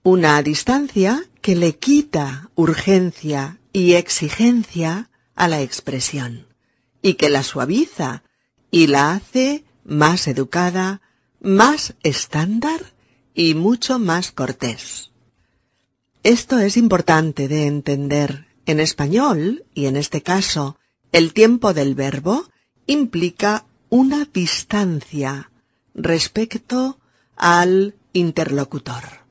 Una 0.03 0.41
distancia 0.43 1.25
que 1.43 1.57
le 1.57 1.77
quita 1.77 2.51
urgencia 2.55 3.59
y 3.73 3.95
exigencia 3.95 5.11
a 5.35 5.49
la 5.49 5.63
expresión 5.63 6.47
y 7.03 7.15
que 7.15 7.31
la 7.31 7.43
suaviza 7.43 8.23
y 8.71 8.87
la 8.87 9.13
hace 9.13 9.65
más 9.85 10.29
educada, 10.29 11.01
más 11.41 11.95
estándar 12.03 12.93
y 13.35 13.55
mucho 13.55 13.99
más 13.99 14.33
cortés. 14.33 15.08
Esto 16.29 16.59
es 16.59 16.77
importante 16.77 17.49
de 17.49 17.65
entender. 17.65 18.49
En 18.67 18.81
español, 18.81 19.65
y 19.73 19.87
en 19.87 19.97
este 19.97 20.23
caso, 20.23 20.77
el 21.11 21.33
tiempo 21.33 21.73
del 21.73 21.95
verbo 21.95 22.45
implica 22.87 23.65
una 23.89 24.27
distancia 24.27 25.51
respecto 25.95 27.01
al 27.35 27.95
interlocutor. 28.13 29.25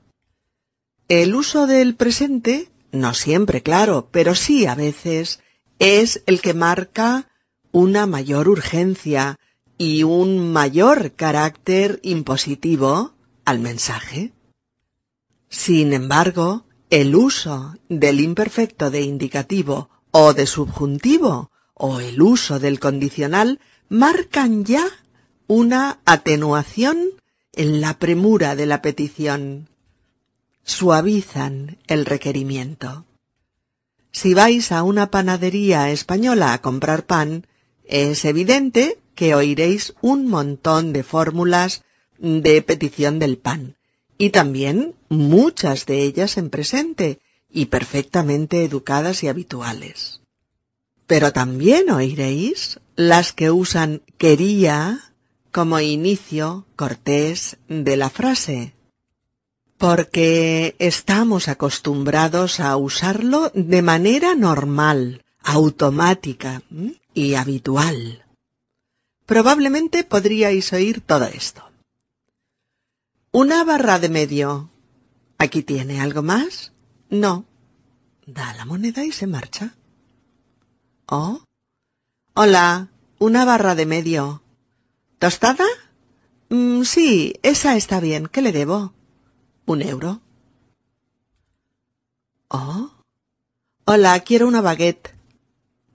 El 1.08 1.36
uso 1.36 1.68
del 1.68 1.94
presente, 1.94 2.72
no 2.92 3.14
siempre 3.14 3.62
claro, 3.62 4.10
pero 4.12 4.34
sí 4.34 4.66
a 4.66 4.74
veces, 4.74 5.40
es 5.78 6.24
el 6.26 6.42
que 6.42 6.56
marca 6.56 7.30
una 7.72 8.08
mayor 8.08 8.50
urgencia 8.50 9.38
y 9.78 10.02
un 10.02 10.52
mayor 10.52 11.12
carácter 11.12 12.00
impositivo 12.02 13.14
al 13.46 13.60
mensaje. 13.60 14.34
Sin 15.48 15.94
embargo, 15.94 16.67
el 16.90 17.16
uso 17.16 17.76
del 17.90 18.22
imperfecto 18.22 18.90
de 18.90 19.02
indicativo 19.02 19.90
o 20.12 20.34
de 20.34 20.46
subjuntivo 20.46 21.52
o 21.74 22.00
el 22.00 22.22
uso 22.22 22.60
del 22.60 22.80
condicional 22.80 23.60
marcan 23.90 24.64
ya 24.64 24.88
una 25.48 26.00
atenuación 26.06 26.98
en 27.54 27.82
la 27.82 28.00
premura 28.00 28.56
de 28.56 28.66
la 28.66 28.82
petición. 28.82 29.70
Suavizan 30.64 31.78
el 31.88 32.06
requerimiento. 32.06 33.06
Si 34.12 34.34
vais 34.34 34.72
a 34.72 34.84
una 34.84 35.12
panadería 35.12 35.92
española 35.92 36.54
a 36.54 36.62
comprar 36.62 37.06
pan, 37.06 37.48
es 37.84 38.26
evidente 38.26 39.00
que 39.14 39.36
oiréis 39.36 39.94
un 40.02 40.28
montón 40.28 40.94
de 40.94 41.04
fórmulas 41.04 41.84
de 42.18 42.62
petición 42.62 43.20
del 43.20 43.38
pan 43.38 43.78
y 44.18 44.32
también 44.32 44.96
muchas 45.10 45.86
de 45.86 46.02
ellas 46.02 46.38
en 46.38 46.50
presente 46.50 47.20
y 47.50 47.66
perfectamente 47.66 48.64
educadas 48.64 49.24
y 49.24 49.28
habituales. 49.28 50.22
Pero 51.06 51.32
también 51.32 51.90
oiréis 51.90 52.80
las 52.96 53.32
que 53.32 53.52
usan 53.52 54.02
quería 54.18 55.14
como 55.52 55.80
inicio 55.80 56.66
cortés 56.76 57.58
de 57.68 57.98
la 57.98 58.10
frase, 58.10 58.74
porque 59.78 60.76
estamos 60.80 61.48
acostumbrados 61.48 62.60
a 62.60 62.76
usarlo 62.78 63.52
de 63.54 63.82
manera 63.82 64.36
normal, 64.36 65.24
automática 65.44 66.62
y 67.14 67.36
habitual. 67.36 68.26
Probablemente 69.26 70.04
podríais 70.04 70.74
oír 70.74 71.02
todo 71.02 71.26
esto. 71.26 71.64
Una 73.40 73.64
barra 73.64 74.00
de 74.00 74.10
medio. 74.10 74.72
Aquí 75.38 75.62
tiene 75.62 76.02
algo 76.02 76.24
más. 76.24 76.74
No. 77.12 77.46
Da 78.26 78.56
la 78.56 78.66
moneda 78.66 79.06
y 79.06 79.12
se 79.12 79.28
marcha. 79.28 79.76
Oh. 81.06 81.44
Hola. 82.34 82.90
Una 83.20 83.46
barra 83.46 83.76
de 83.76 83.86
medio. 83.86 84.42
¿Tostada? 85.20 85.68
Mm, 86.50 86.82
sí, 86.82 87.36
esa 87.44 87.76
está 87.76 88.00
bien. 88.00 88.26
¿Qué 88.26 88.42
le 88.42 88.52
debo? 88.52 88.94
Un 89.68 89.84
euro. 89.84 90.20
Oh. 92.48 92.90
Hola, 93.86 94.20
quiero 94.22 94.48
una 94.48 94.62
baguette. 94.62 95.14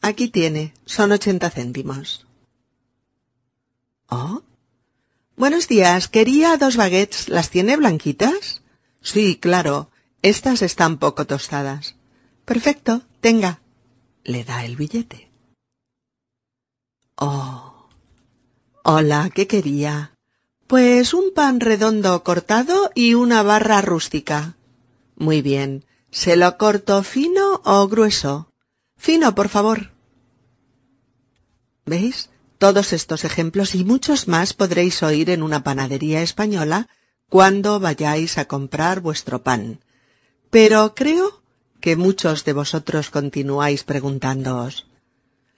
Aquí 0.00 0.28
tiene. 0.28 0.74
Son 0.85 1.11
ochenta 1.11 1.50
céntimos. 1.50 2.24
Oh. 4.11 4.42
Buenos 5.42 5.66
días. 5.66 6.07
Quería 6.07 6.57
dos 6.57 6.76
baguettes. 6.76 7.28
¿Las 7.28 7.50
tiene 7.50 7.76
blanquitas? 7.76 8.62
Sí, 9.00 9.35
claro. 9.35 9.90
Estas 10.22 10.62
están 10.62 10.98
poco 10.98 11.26
tostadas. 11.26 11.96
Perfecto. 12.44 13.02
Tenga. 13.20 13.61
Le 14.22 14.44
da 14.44 14.64
el 14.64 14.76
billete. 14.76 15.33
Oh. 17.16 17.88
Hola, 18.85 19.31
¿qué 19.35 19.48
quería? 19.48 20.14
Pues 20.68 21.12
un 21.12 21.35
pan 21.35 21.59
redondo 21.59 22.22
cortado 22.22 22.92
y 22.94 23.14
una 23.14 23.42
barra 23.42 23.81
rústica. 23.81 24.55
Muy 25.16 25.42
bien. 25.42 25.85
¿Se 26.12 26.37
lo 26.37 26.57
corto 26.57 27.02
fino 27.02 27.61
o 27.64 27.88
grueso? 27.88 28.52
Fino, 28.96 29.35
por 29.35 29.48
favor. 29.48 29.90
¿Veis? 31.85 32.31
Todos 32.62 32.92
estos 32.92 33.25
ejemplos 33.25 33.75
y 33.75 33.85
muchos 33.85 34.29
más 34.29 34.53
podréis 34.53 35.03
oír 35.03 35.31
en 35.31 35.42
una 35.42 35.64
panadería 35.64 36.22
española 36.22 36.88
cuando 37.29 37.81
vayáis 37.81 38.38
a 38.38 38.44
comprar 38.44 39.01
vuestro 39.01 39.42
pan. 39.42 39.81
Pero 40.48 40.94
creo 40.94 41.42
que 41.81 41.96
muchos 41.96 42.44
de 42.44 42.53
vosotros 42.53 43.11
continuáis 43.11 43.83
preguntándoos 43.83 44.87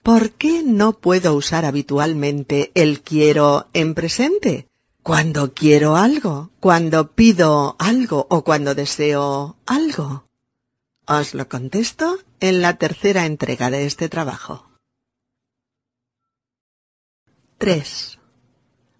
¿Por 0.01 0.31
qué 0.31 0.63
no 0.63 0.93
puedo 0.93 1.35
usar 1.35 1.63
habitualmente 1.65 2.71
el 2.73 3.01
quiero 3.01 3.67
en 3.73 3.93
presente? 3.93 4.67
Cuando 5.03 5.53
quiero 5.53 5.97
algo, 5.97 6.49
cuando 6.59 7.11
pido 7.11 7.75
algo 7.77 8.25
o 8.31 8.43
cuando 8.43 8.73
deseo 8.73 9.57
algo. 9.67 10.25
Os 11.05 11.35
lo 11.35 11.47
contesto 11.49 12.17
en 12.39 12.63
la 12.63 12.79
tercera 12.79 13.27
entrega 13.27 13.69
de 13.69 13.85
este 13.85 14.09
trabajo. 14.09 14.74
3. 17.57 18.19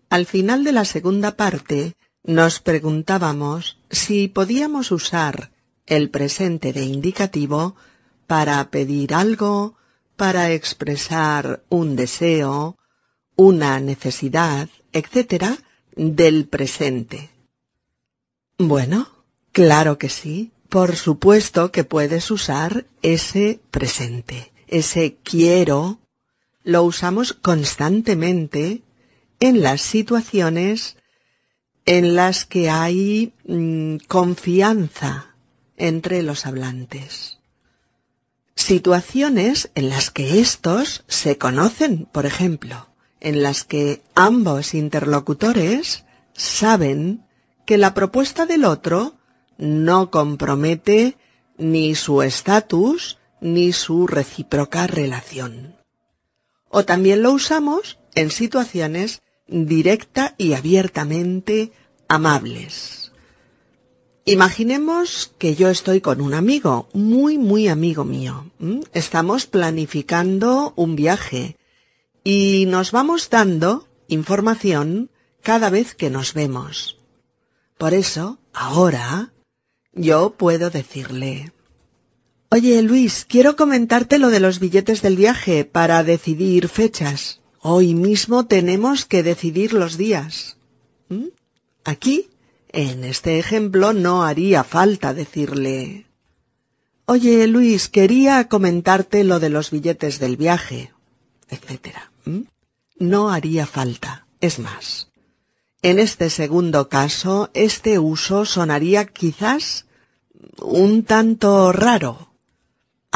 Al 0.09 0.25
final 0.25 0.63
de 0.63 0.71
la 0.71 0.85
segunda 0.85 1.35
parte 1.35 1.95
nos 2.23 2.59
preguntábamos 2.59 3.77
si 3.89 4.27
podíamos 4.27 4.91
usar 4.91 5.51
el 5.85 6.09
presente 6.09 6.71
de 6.71 6.83
indicativo 6.83 7.75
para 8.27 8.69
pedir 8.71 9.13
algo, 9.13 9.75
para 10.15 10.51
expresar 10.51 11.63
un 11.69 11.95
deseo, 11.95 12.77
una 13.35 13.79
necesidad, 13.79 14.69
etc., 14.93 15.59
del 15.95 16.47
presente. 16.47 17.29
Bueno, 18.57 19.09
claro 19.51 19.97
que 19.97 20.09
sí, 20.09 20.51
por 20.69 20.95
supuesto 20.95 21.71
que 21.71 21.83
puedes 21.83 22.31
usar 22.31 22.85
ese 23.01 23.59
presente, 23.69 24.53
ese 24.67 25.17
quiero 25.23 25.99
lo 26.65 26.83
usamos 26.83 27.33
constantemente 27.33 28.81
en 29.39 29.61
las 29.61 29.81
situaciones 29.81 30.97
en 31.85 32.15
las 32.15 32.45
que 32.45 32.71
hay 32.71 33.33
mm, 33.47 33.97
confianza 34.07 35.35
entre 35.77 36.23
los 36.23 36.47
hablantes. 36.47 37.37
Situaciones 38.55 39.69
en 39.75 39.89
las 39.89 40.09
que 40.09 40.39
estos 40.39 41.03
se 41.07 41.37
conocen, 41.37 42.07
por 42.11 42.25
ejemplo, 42.25 42.87
en 43.19 43.43
las 43.43 43.63
que 43.63 44.01
ambos 44.15 44.73
interlocutores 44.73 46.03
saben 46.33 47.25
que 47.65 47.77
la 47.77 47.93
propuesta 47.93 48.47
del 48.47 48.65
otro 48.65 49.13
no 49.59 50.09
compromete 50.09 51.15
ni 51.59 51.93
su 51.93 52.23
estatus 52.23 53.19
ni 53.39 53.71
su 53.71 54.07
recíproca 54.07 54.87
relación 54.87 55.75
o 56.77 56.83
también 56.83 57.21
lo 57.21 57.31
usamos 57.31 57.99
en 58.15 58.29
situaciones 58.31 59.21
directa 59.47 60.35
y 60.37 60.55
abiertamente 60.55 61.71
amables. 62.09 63.13
Imaginemos 64.25 65.33
que 65.37 65.55
yo 65.55 65.69
estoy 65.69 66.01
con 66.01 66.19
un 66.19 66.33
amigo, 66.33 66.89
muy, 66.91 67.37
muy 67.37 67.69
amigo 67.69 68.03
mío. 68.03 68.51
Estamos 68.91 69.45
planificando 69.45 70.73
un 70.75 70.97
viaje 70.97 71.55
y 72.25 72.65
nos 72.67 72.91
vamos 72.91 73.29
dando 73.29 73.87
información 74.09 75.09
cada 75.41 75.69
vez 75.69 75.95
que 75.95 76.09
nos 76.09 76.33
vemos. 76.33 76.97
Por 77.77 77.93
eso, 77.93 78.37
ahora, 78.51 79.31
yo 79.93 80.31
puedo 80.31 80.71
decirle, 80.71 81.53
Oye, 82.55 82.81
Luis, 82.83 83.25
quiero 83.27 83.57
comentarte 83.57 84.17
lo 84.17 84.29
de 84.29 84.39
los 84.39 84.61
billetes 84.61 85.01
del 85.01 85.17
viaje 85.17 85.65
para 85.65 86.05
decidir 86.05 86.69
fechas. 86.69 87.41
Hoy 87.59 87.95
mismo 87.95 88.45
tenemos 88.45 89.03
que 89.03 89.23
decidir 89.23 89.73
los 89.73 89.97
días. 89.97 90.55
¿Mm? 91.09 91.25
Aquí, 91.83 92.29
en 92.69 93.03
este 93.03 93.39
ejemplo, 93.39 93.91
no 93.91 94.23
haría 94.23 94.63
falta 94.63 95.13
decirle 95.13 96.05
Oye, 97.05 97.45
Luis, 97.47 97.89
quería 97.89 98.47
comentarte 98.47 99.25
lo 99.25 99.41
de 99.41 99.49
los 99.49 99.69
billetes 99.69 100.19
del 100.19 100.37
viaje, 100.37 100.93
etc. 101.49 101.97
¿Mm? 102.23 102.43
No 102.99 103.31
haría 103.31 103.65
falta. 103.65 104.27
Es 104.39 104.59
más, 104.59 105.09
en 105.81 105.99
este 105.99 106.29
segundo 106.29 106.87
caso, 106.87 107.49
este 107.53 107.99
uso 107.99 108.45
sonaría 108.45 109.07
quizás 109.07 109.87
un 110.61 111.03
tanto 111.03 111.73
raro 111.73 112.31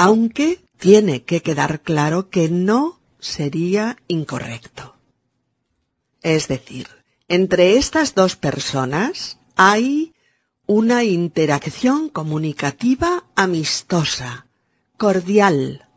aunque 0.02 0.64
tiene 0.78 1.24
que 1.24 1.42
quedar 1.42 1.82
claro 1.82 2.30
que 2.30 2.48
no 2.48 3.02
sería 3.20 3.98
incorrecto. 4.08 4.96
Es 6.22 6.48
decir, 6.48 6.88
entre 7.28 7.76
estas 7.76 8.16
dos 8.16 8.38
personas 8.38 9.40
hay 9.58 10.14
una 10.66 11.04
interacción 11.04 12.08
comunicativa 12.08 13.26
amistosa, 13.36 14.48
cordial, 14.96 15.90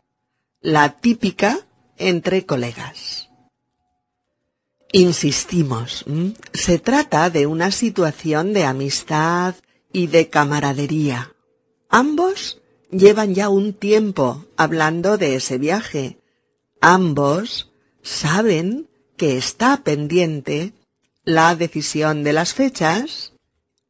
la 0.59 0.97
típica 0.97 1.59
entre 1.95 2.45
colegas. 2.45 3.29
Insistimos, 4.91 6.03
se 6.51 6.77
trata 6.77 7.29
de 7.29 7.47
una 7.47 7.71
situación 7.71 8.51
de 8.51 8.65
amistad 8.65 9.55
y 9.93 10.07
de 10.07 10.27
camaradería. 10.27 11.33
Ambos 11.87 12.62
llevan 12.93 13.35
ya 13.35 13.49
un 13.49 13.73
tiempo 13.73 14.45
hablando 14.55 15.17
de 15.17 15.35
ese 15.35 15.57
viaje. 15.57 16.19
Ambos 16.81 17.71
saben 18.01 18.87
que 19.17 19.37
está 19.37 19.83
pendiente 19.83 20.73
la 21.23 21.55
decisión 21.55 22.23
de 22.23 22.33
las 22.33 22.53
fechas 22.53 23.33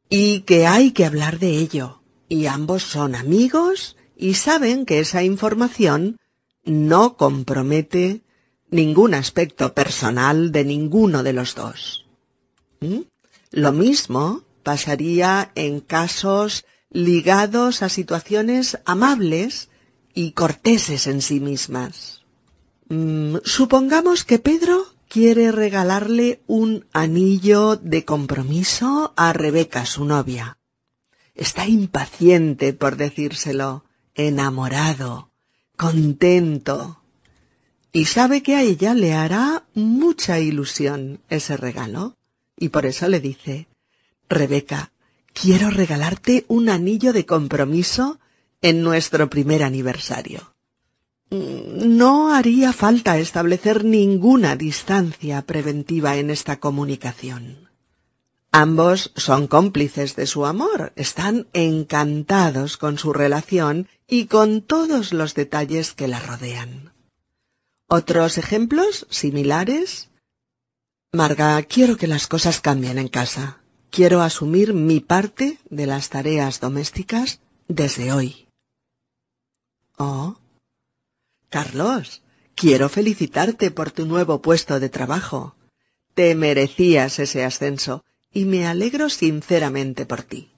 y 0.08 0.40
que 0.40 0.66
hay 0.66 0.92
que 0.92 1.04
hablar 1.04 1.38
de 1.38 1.58
ello. 1.58 2.00
Y 2.28 2.46
ambos 2.46 2.82
son 2.82 3.14
amigos 3.14 3.96
y 4.16 4.34
saben 4.34 4.86
que 4.86 5.00
esa 5.00 5.22
información 5.22 6.18
no 6.64 7.16
compromete 7.16 8.22
ningún 8.70 9.14
aspecto 9.14 9.74
personal 9.74 10.50
de 10.50 10.64
ninguno 10.64 11.22
de 11.22 11.32
los 11.32 11.54
dos. 11.54 12.06
¿Mm? 12.80 13.00
Lo 13.50 13.72
mismo 13.72 14.42
pasaría 14.62 15.52
en 15.54 15.80
casos 15.80 16.64
ligados 16.94 17.82
a 17.82 17.90
situaciones 17.90 18.78
amables 18.86 19.68
y 20.14 20.30
corteses 20.30 21.08
en 21.08 21.20
sí 21.20 21.40
mismas. 21.40 22.22
Mm, 22.88 23.38
supongamos 23.44 24.24
que 24.24 24.38
Pedro 24.38 24.86
quiere 25.08 25.50
regalarle 25.50 26.40
un 26.46 26.86
anillo 26.92 27.76
de 27.76 28.04
compromiso 28.04 29.12
a 29.16 29.32
Rebeca, 29.32 29.86
su 29.86 30.04
novia. 30.04 30.56
Está 31.34 31.66
impaciente 31.66 32.72
por 32.72 32.96
decírselo, 32.96 33.84
enamorado, 34.14 35.32
contento, 35.76 37.02
y 37.92 38.04
sabe 38.04 38.42
que 38.44 38.54
a 38.54 38.62
ella 38.62 38.94
le 38.94 39.14
hará 39.14 39.64
mucha 39.74 40.38
ilusión 40.38 41.20
ese 41.28 41.56
regalo, 41.56 42.16
y 42.56 42.68
por 42.68 42.86
eso 42.86 43.08
le 43.08 43.18
dice, 43.18 43.66
Rebeca, 44.28 44.92
quiero 45.34 45.68
regalarte 45.68 46.46
un 46.48 46.70
anillo 46.70 47.12
de 47.12 47.26
compromiso 47.26 48.18
en 48.62 48.82
nuestro 48.82 49.28
primer 49.28 49.62
aniversario. 49.62 50.54
Mm, 51.30 51.96
no 51.98 52.32
haría 52.32 52.72
falta 52.72 53.18
establecer 53.18 53.84
ninguna 53.84 54.56
distancia 54.56 55.42
preventiva 55.42 56.16
en 56.16 56.30
esta 56.30 56.60
comunicación. 56.60 57.68
Ambos 58.52 59.10
son 59.16 59.48
cómplices 59.48 60.14
de 60.14 60.26
su 60.26 60.46
amor, 60.46 60.92
están 60.94 61.48
encantados 61.52 62.76
con 62.76 62.98
su 62.98 63.12
relación 63.12 63.88
y 64.06 64.26
con 64.26 64.62
todos 64.62 65.12
los 65.12 65.34
detalles 65.34 65.92
que 65.92 66.06
la 66.06 66.20
rodean. 66.20 66.92
Otros 67.88 68.38
ejemplos 68.38 69.08
similares. 69.10 70.08
Marga, 71.12 71.60
quiero 71.64 71.96
que 71.96 72.06
las 72.06 72.28
cosas 72.28 72.60
cambien 72.60 72.98
en 72.98 73.08
casa. 73.08 73.63
Quiero 73.94 74.22
asumir 74.22 74.74
mi 74.74 74.98
parte 74.98 75.60
de 75.70 75.86
las 75.86 76.08
tareas 76.08 76.58
domésticas 76.58 77.38
desde 77.68 78.12
hoy. 78.12 78.48
Oh. 79.98 80.34
Carlos, 81.48 82.22
quiero 82.56 82.88
felicitarte 82.88 83.70
por 83.70 83.92
tu 83.92 84.04
nuevo 84.04 84.42
puesto 84.42 84.80
de 84.80 84.88
trabajo. 84.88 85.54
Te 86.14 86.34
merecías 86.34 87.20
ese 87.20 87.44
ascenso 87.44 88.04
y 88.32 88.46
me 88.46 88.66
alegro 88.66 89.08
sinceramente 89.10 90.06
por 90.06 90.24
ti. 90.24 90.50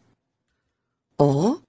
Oh. 1.18 1.60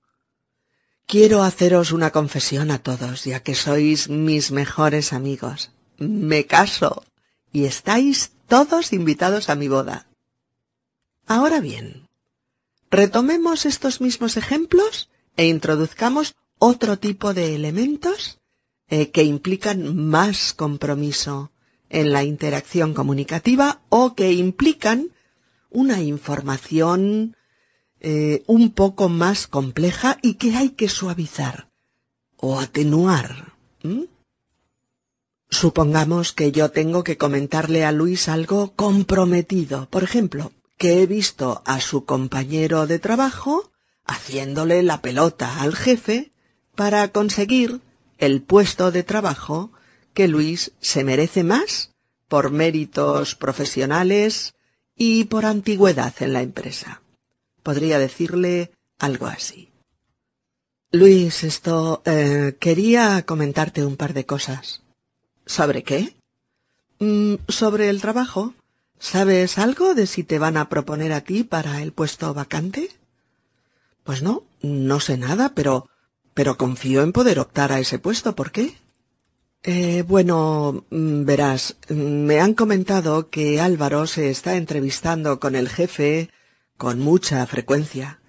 Quiero 1.05 1.43
haceros 1.43 1.91
una 1.91 2.11
confesión 2.11 2.72
a 2.72 2.80
todos, 2.80 3.26
ya 3.26 3.43
que 3.43 3.55
sois 3.55 4.07
mis 4.07 4.51
mejores 4.51 5.11
amigos. 5.11 5.72
Me 5.97 6.45
caso 6.45 7.03
y 7.51 7.65
estáis 7.65 8.32
todos 8.47 8.93
invitados 8.93 9.49
a 9.49 9.55
mi 9.55 9.68
boda. 9.68 10.07
Ahora 11.28 11.59
bien, 11.59 12.07
retomemos 12.89 13.65
estos 13.65 13.99
mismos 13.99 14.38
ejemplos 14.38 15.09
e 15.36 15.47
introduzcamos 15.47 16.36
otro 16.57 16.97
tipo 16.97 17.34
de 17.34 17.53
elementos 17.53 18.39
eh, 18.88 19.11
que 19.11 19.23
implican 19.23 19.95
más 20.07 20.53
compromiso 20.53 21.51
en 21.89 22.13
la 22.13 22.23
interacción 22.23 22.93
comunicativa 22.93 23.82
o 23.89 24.15
que 24.15 24.32
implican 24.32 25.09
una 25.69 26.01
información 26.01 27.36
eh, 27.99 28.43
un 28.47 28.71
poco 28.71 29.09
más 29.09 29.47
compleja 29.47 30.17
y 30.21 30.36
que 30.36 30.55
hay 30.55 30.69
que 30.69 30.88
suavizar 30.88 31.69
o 32.38 32.59
atenuar. 32.59 33.53
Supongamos 35.49 36.32
que 36.32 36.53
yo 36.53 36.71
tengo 36.71 37.03
que 37.03 37.17
comentarle 37.17 37.84
a 37.84 37.91
Luis 37.91 38.30
algo 38.30 38.73
comprometido. 38.75 39.89
Por 39.89 40.03
ejemplo, 40.03 40.51
que 40.78 41.01
he 41.01 41.07
visto 41.07 41.61
a 41.65 41.80
su 41.80 42.05
compañero 42.05 42.88
de 42.88 42.99
trabajo 42.99 43.71
haciéndole 44.05 44.84
la 44.84 45.01
pelota 45.01 45.61
al 45.61 45.75
jefe 45.75 46.32
para 46.75 47.11
conseguir 47.11 47.82
el 48.17 48.41
puesto 48.41 48.91
de 48.91 49.03
trabajo 49.03 49.71
que 50.13 50.28
Luis 50.28 50.71
se 50.80 51.03
merece 51.03 51.43
más 51.43 51.91
por 52.28 52.51
méritos 52.51 53.36
profesionales 53.36 54.53
y 54.95 55.25
por 55.25 55.45
antigüedad 55.45 56.13
en 56.19 56.34
la 56.34 56.41
empresa. 56.41 57.01
Podría 57.63 57.99
decirle 57.99 58.71
algo 58.97 59.28
así. 59.28 59.71
Luis, 60.91 61.43
esto 61.43 62.01
eh, 62.05 62.55
quería 62.59 63.23
comentarte 63.25 63.86
un 63.86 63.97
par 63.97 64.13
de 64.13 64.25
cosas. 64.25 64.82
¿Sobre 65.45 65.84
qué? 65.84 66.15
Mm, 66.99 67.36
sobre 67.47 67.89
el 67.89 68.01
trabajo. 68.01 68.53
¿Sabes 68.99 69.57
algo 69.57 69.95
de 69.95 70.07
si 70.07 70.23
te 70.23 70.39
van 70.39 70.57
a 70.57 70.69
proponer 70.69 71.13
a 71.13 71.21
ti 71.21 71.43
para 71.43 71.81
el 71.81 71.91
puesto 71.91 72.33
vacante? 72.33 72.89
Pues 74.03 74.21
no, 74.21 74.43
no 74.61 74.99
sé 74.99 75.17
nada, 75.17 75.53
pero 75.53 75.89
pero 76.37 76.55
confío 76.55 77.01
en 77.01 77.13
poder 77.13 77.39
optar 77.39 77.71
a 77.71 77.79
ese 77.79 77.97
puesto. 77.97 78.35
¿Por 78.35 78.51
qué? 78.51 78.75
Eh, 79.63 80.03
bueno, 80.07 80.85
mm, 80.91 81.25
verás, 81.25 81.77
me 81.89 82.39
han 82.39 82.53
comentado 82.53 83.31
que 83.31 83.59
Álvaro 83.59 84.05
se 84.05 84.29
está 84.29 84.55
entrevistando 84.55 85.39
con 85.39 85.55
el 85.55 85.67
jefe 85.67 86.29
con 86.77 86.99
mucha 86.99 87.43
frecuencia 87.47 88.19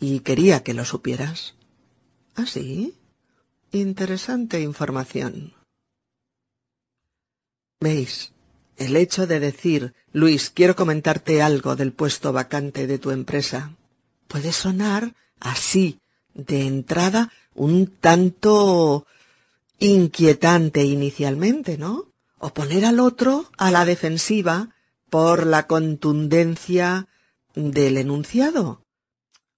y 0.00 0.18
quería 0.20 0.64
que 0.64 0.74
lo 0.74 0.84
supieras. 0.84 1.54
¿Ah, 2.34 2.46
sí? 2.46 2.94
Interesante 3.70 4.60
información. 4.60 5.54
¿Veis? 7.80 8.33
El 8.76 8.96
hecho 8.96 9.26
de 9.26 9.40
decir, 9.40 9.94
Luis, 10.12 10.50
quiero 10.50 10.74
comentarte 10.74 11.42
algo 11.42 11.76
del 11.76 11.92
puesto 11.92 12.32
vacante 12.32 12.86
de 12.86 12.98
tu 12.98 13.10
empresa, 13.10 13.72
puede 14.26 14.52
sonar 14.52 15.14
así, 15.40 16.00
de 16.34 16.66
entrada, 16.66 17.32
un 17.54 17.86
tanto 17.86 19.06
inquietante 19.78 20.82
inicialmente, 20.84 21.78
¿no? 21.78 22.12
O 22.38 22.52
poner 22.52 22.84
al 22.84 23.00
otro 23.00 23.50
a 23.56 23.70
la 23.70 23.84
defensiva 23.84 24.70
por 25.08 25.46
la 25.46 25.66
contundencia 25.66 27.06
del 27.54 27.96
enunciado. 27.96 28.82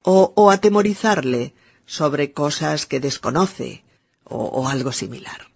O, 0.02 0.32
o 0.36 0.50
atemorizarle 0.50 1.54
sobre 1.86 2.32
cosas 2.32 2.86
que 2.86 3.00
desconoce, 3.00 3.84
o, 4.24 4.44
o 4.44 4.68
algo 4.68 4.92
similar. 4.92 5.48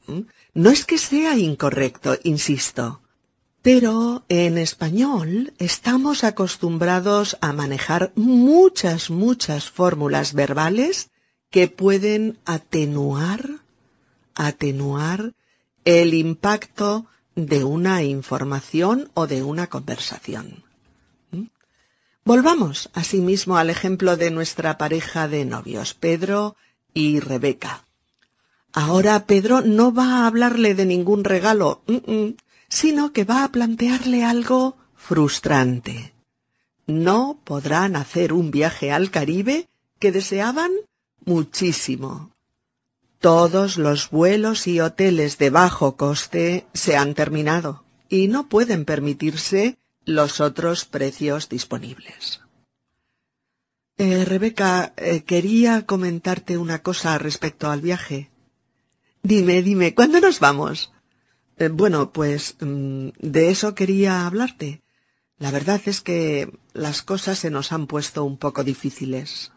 No 0.55 0.71
es 0.71 0.85
que 0.85 0.99
sea 0.99 1.37
incorrecto, 1.37 2.19
insisto, 2.25 3.03
pero 3.63 4.25
en 4.29 4.57
español 4.57 5.53
estamos 5.59 6.25
acostumbrados 6.25 7.37
a 7.41 7.53
manejar 7.53 8.13
muchas, 8.15 9.11
muchas 9.11 9.71
fórmulas 9.71 10.33
verbales 10.33 11.11
que 11.51 11.69
pueden 11.69 12.39
atenuar, 12.47 13.61
atenuar 14.35 15.35
el 15.85 16.15
impacto 16.15 17.07
de 17.35 17.65
una 17.65 18.03
información 18.03 19.11
o 19.15 19.27
de 19.27 19.43
una 19.43 19.67
conversación. 19.67 20.65
¿Mm? 21.31 21.45
Volvamos 22.25 22.89
asimismo 22.95 23.59
al 23.59 23.69
ejemplo 23.69 24.17
de 24.17 24.31
nuestra 24.31 24.79
pareja 24.79 25.29
de 25.29 25.45
novios, 25.45 25.93
Pedro 25.95 26.57
y 26.95 27.21
Rebeca. 27.21 27.85
Ahora 28.73 29.27
Pedro 29.27 29.61
no 29.61 29.93
va 29.93 30.21
a 30.23 30.27
hablarle 30.27 30.75
de 30.75 30.87
ningún 30.87 31.25
regalo, 31.25 31.83
sino 32.71 33.13
que 33.13 33.25
va 33.25 33.45
a 33.45 33.53
plantearle 33.53 34.25
algo 34.25 34.79
frustrante. 34.95 36.15
No 36.87 37.41
podrán 37.45 37.97
hacer 37.97 38.33
un 38.33 38.51
viaje 38.51 38.93
al 38.93 39.11
Caribe 39.11 39.69
que 39.99 40.13
deseaban 40.13 40.71
muchísimo. 41.25 42.33
Todos 43.19 43.77
los 43.77 44.09
vuelos 44.09 44.67
y 44.67 44.81
hoteles 44.81 45.37
de 45.37 45.51
bajo 45.51 45.97
coste 45.97 46.67
se 46.73 46.97
han 46.97 47.15
terminado 47.15 47.85
y 48.09 48.29
no 48.29 48.49
pueden 48.49 48.87
permitirse 48.87 49.77
los 50.07 50.41
otros 50.41 50.87
precios 50.87 51.49
disponibles. 51.49 52.41
Eh, 53.99 54.25
Rebeca, 54.25 54.95
eh, 54.97 55.25
quería 55.25 55.85
comentarte 55.85 56.57
una 56.57 56.83
cosa 56.83 57.19
respecto 57.19 57.71
al 57.71 57.83
viaje. 57.83 58.31
Dime, 59.23 59.61
dime, 59.61 59.95
¿cuándo 59.95 60.21
nos 60.21 60.41
vamos? 60.41 60.91
Eh, 61.61 61.69
bueno, 61.69 62.11
pues 62.11 62.57
mm, 62.61 63.11
de 63.19 63.51
eso 63.51 63.75
quería 63.75 64.27
hablarte. 64.27 64.83
La 65.37 65.51
verdad 65.51 65.79
es 65.85 66.01
que 66.01 66.59
las 66.73 67.03
cosas 67.03 67.39
se 67.39 67.51
nos 67.51 67.71
han 67.73 67.87
puesto 67.87 68.25
un 68.25 68.39
poco 68.39 68.65
difíciles. 68.65 69.53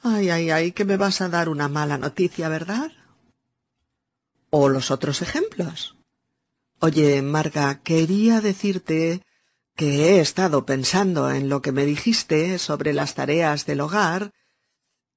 Ay, 0.00 0.30
ay, 0.30 0.50
ay, 0.50 0.70
que 0.70 0.84
me 0.84 0.96
vas 0.96 1.20
a 1.20 1.28
dar 1.28 1.48
una 1.48 1.66
mala 1.68 1.98
noticia, 1.98 2.48
¿verdad? 2.48 2.92
¿O 4.50 4.68
los 4.68 4.92
otros 4.92 5.22
ejemplos? 5.22 5.96
Oye, 6.78 7.20
Marga, 7.20 7.80
quería 7.82 8.40
decirte 8.40 9.22
que 9.74 10.10
he 10.10 10.20
estado 10.20 10.64
pensando 10.64 11.32
en 11.32 11.48
lo 11.48 11.62
que 11.62 11.72
me 11.72 11.84
dijiste 11.84 12.60
sobre 12.60 12.92
las 12.92 13.14
tareas 13.14 13.66
del 13.66 13.80
hogar 13.80 14.30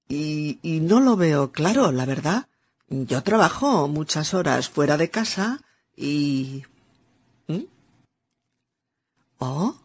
y, 0.08 0.58
y 0.64 0.80
no 0.80 1.00
lo 1.00 1.16
veo 1.16 1.52
claro, 1.52 1.92
la 1.92 2.06
verdad. 2.06 2.48
Yo 2.88 3.22
trabajo 3.22 3.88
muchas 3.88 4.34
horas 4.34 4.68
fuera 4.68 4.98
de 4.98 5.12
casa 5.12 5.62
y... 5.98 6.64
¿Mm? 7.48 7.64
¿Oh? 9.40 9.76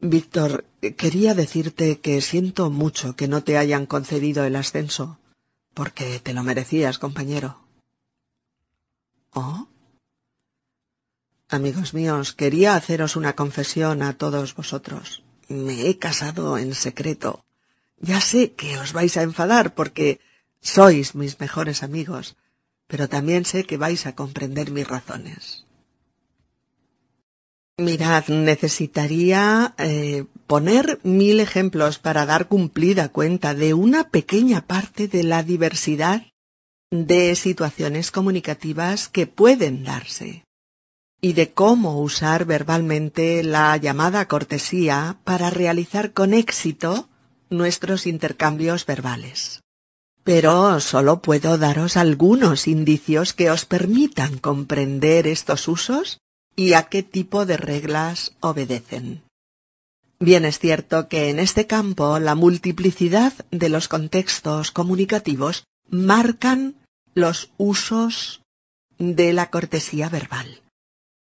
Víctor, 0.00 0.66
quería 0.98 1.34
decirte 1.34 1.98
que 2.00 2.20
siento 2.20 2.70
mucho 2.70 3.16
que 3.16 3.26
no 3.26 3.42
te 3.42 3.56
hayan 3.56 3.86
concedido 3.86 4.44
el 4.44 4.54
ascenso, 4.54 5.18
porque 5.72 6.20
te 6.20 6.34
lo 6.34 6.42
merecías, 6.42 6.98
compañero. 6.98 7.58
¿Oh? 9.32 9.66
Amigos 11.48 11.94
míos, 11.94 12.34
quería 12.34 12.76
haceros 12.76 13.16
una 13.16 13.34
confesión 13.34 14.02
a 14.02 14.18
todos 14.18 14.54
vosotros. 14.54 15.22
Me 15.48 15.88
he 15.88 15.98
casado 15.98 16.58
en 16.58 16.74
secreto. 16.74 17.44
Ya 17.98 18.20
sé 18.20 18.52
que 18.52 18.78
os 18.78 18.92
vais 18.92 19.16
a 19.16 19.22
enfadar 19.22 19.74
porque 19.74 20.20
sois 20.60 21.14
mis 21.14 21.40
mejores 21.40 21.82
amigos, 21.82 22.36
pero 22.86 23.08
también 23.08 23.44
sé 23.44 23.64
que 23.64 23.76
vais 23.76 24.06
a 24.06 24.14
comprender 24.14 24.70
mis 24.70 24.86
razones. 24.86 25.64
Mirad, 27.76 28.28
necesitaría 28.28 29.74
eh, 29.78 30.26
poner 30.46 31.00
mil 31.02 31.40
ejemplos 31.40 31.98
para 31.98 32.24
dar 32.24 32.46
cumplida 32.46 33.08
cuenta 33.08 33.52
de 33.52 33.74
una 33.74 34.10
pequeña 34.10 34.60
parte 34.66 35.08
de 35.08 35.24
la 35.24 35.42
diversidad 35.42 36.22
de 36.92 37.34
situaciones 37.34 38.12
comunicativas 38.12 39.08
que 39.08 39.26
pueden 39.26 39.82
darse 39.82 40.44
y 41.20 41.32
de 41.32 41.50
cómo 41.50 42.00
usar 42.00 42.44
verbalmente 42.44 43.42
la 43.42 43.76
llamada 43.76 44.28
cortesía 44.28 45.18
para 45.24 45.50
realizar 45.50 46.12
con 46.12 46.32
éxito 46.32 47.08
nuestros 47.50 48.06
intercambios 48.06 48.86
verbales 48.86 49.63
pero 50.24 50.80
solo 50.80 51.20
puedo 51.20 51.58
daros 51.58 51.96
algunos 51.96 52.66
indicios 52.66 53.32
que 53.34 53.50
os 53.50 53.66
permitan 53.66 54.38
comprender 54.38 55.26
estos 55.26 55.68
usos 55.68 56.18
y 56.56 56.72
a 56.72 56.84
qué 56.84 57.02
tipo 57.02 57.46
de 57.46 57.56
reglas 57.56 58.34
obedecen. 58.40 59.22
Bien 60.18 60.44
es 60.44 60.58
cierto 60.58 61.08
que 61.08 61.28
en 61.28 61.38
este 61.38 61.66
campo 61.66 62.18
la 62.18 62.34
multiplicidad 62.34 63.32
de 63.50 63.68
los 63.68 63.88
contextos 63.88 64.70
comunicativos 64.70 65.64
marcan 65.90 66.76
los 67.14 67.50
usos 67.58 68.40
de 68.98 69.32
la 69.32 69.50
cortesía 69.50 70.08
verbal. 70.08 70.62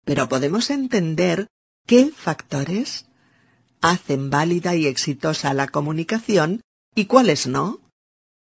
Pero 0.06 0.30
podemos 0.30 0.70
entender 0.70 1.48
qué 1.88 2.12
factores 2.16 3.06
hacen 3.82 4.30
válida 4.30 4.76
y 4.76 4.86
exitosa 4.86 5.54
la 5.54 5.68
comunicación 5.68 6.62
y 6.96 7.06
cuáles 7.06 7.48
no. 7.48 7.81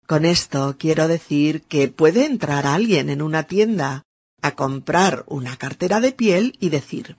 Con 0.08 0.24
esto 0.24 0.76
quiero 0.78 1.06
decir 1.06 1.62
que 1.62 1.88
puede 1.88 2.24
entrar 2.24 2.66
alguien 2.66 3.10
en 3.10 3.22
una 3.22 3.42
tienda 3.42 4.04
a 4.42 4.56
comprar 4.56 5.24
una 5.28 5.56
cartera 5.56 6.00
de 6.00 6.12
piel 6.12 6.56
y 6.58 6.70
decir 6.70 7.16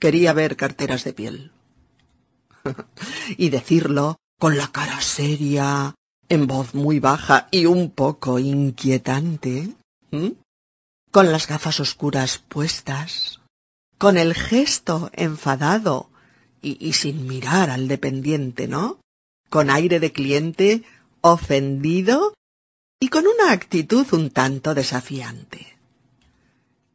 quería 0.00 0.32
ver 0.32 0.56
carteras 0.56 1.04
de 1.04 1.12
piel. 1.12 1.52
y 3.36 3.50
decirlo 3.50 4.16
con 4.40 4.56
la 4.56 4.68
cara 4.68 5.00
seria, 5.02 5.94
en 6.28 6.46
voz 6.46 6.74
muy 6.74 6.98
baja 6.98 7.48
y 7.50 7.66
un 7.66 7.90
poco 7.90 8.38
inquietante, 8.38 9.76
con 11.10 11.30
las 11.30 11.46
gafas 11.46 11.78
oscuras 11.80 12.38
puestas, 12.38 13.40
con 13.98 14.16
el 14.16 14.32
gesto 14.34 15.10
enfadado 15.12 16.08
y, 16.62 16.94
sin 16.94 17.26
mirar 17.26 17.68
al 17.68 17.86
dependiente, 17.86 18.66
¿no? 18.66 19.00
Con 19.50 19.68
aire 19.68 20.00
de 20.00 20.12
cliente 20.12 20.82
ofendido 21.20 22.34
y 23.00 23.08
con 23.08 23.26
una 23.26 23.52
actitud 23.52 24.06
un 24.12 24.30
tanto 24.30 24.74
desafiante. 24.74 25.78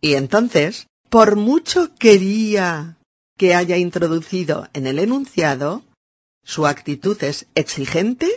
Y 0.01 0.13
entonces, 0.13 0.87
por 1.09 1.35
mucho 1.35 1.95
quería 1.95 2.97
que 3.37 3.55
haya 3.55 3.77
introducido 3.77 4.67
en 4.73 4.87
el 4.87 4.99
enunciado, 4.99 5.83
su 6.43 6.67
actitud 6.67 7.21
es 7.23 7.47
exigente, 7.55 8.29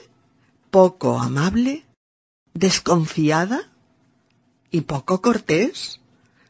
poco 0.70 1.18
amable, 1.20 1.84
desconfiada 2.54 3.70
y 4.70 4.82
poco 4.82 5.20
cortés, 5.20 6.00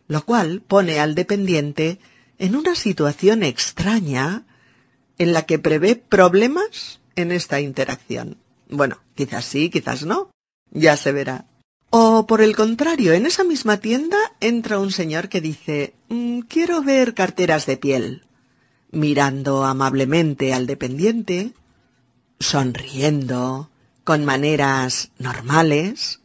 lo 0.06 0.24
cual 0.24 0.62
pone 0.62 1.00
al 1.00 1.14
dependiente 1.14 1.98
en 2.38 2.56
una 2.56 2.74
situación 2.74 3.42
extraña 3.42 4.46
en 5.18 5.32
la 5.32 5.46
que 5.46 5.58
prevé 5.58 5.96
problemas 5.96 7.00
en 7.16 7.32
esta 7.32 7.60
interacción. 7.60 8.38
Bueno, 8.68 8.98
quizás 9.14 9.44
sí, 9.44 9.70
quizás 9.70 10.04
no. 10.04 10.30
Ya 10.70 10.96
se 10.96 11.12
verá. 11.12 11.46
O 11.90 12.26
por 12.26 12.42
el 12.42 12.54
contrario, 12.54 13.14
en 13.14 13.24
esa 13.24 13.44
misma 13.44 13.78
tienda 13.78 14.18
entra 14.40 14.78
un 14.78 14.92
señor 14.92 15.28
que 15.28 15.40
dice 15.40 15.94
mm, 16.08 16.40
quiero 16.40 16.82
ver 16.82 17.14
carteras 17.14 17.64
de 17.66 17.78
piel. 17.78 18.26
Mirando 18.90 19.64
amablemente 19.64 20.52
al 20.52 20.66
dependiente, 20.66 21.52
sonriendo, 22.40 23.70
con 24.04 24.24
maneras 24.24 25.10
normales, 25.18 26.20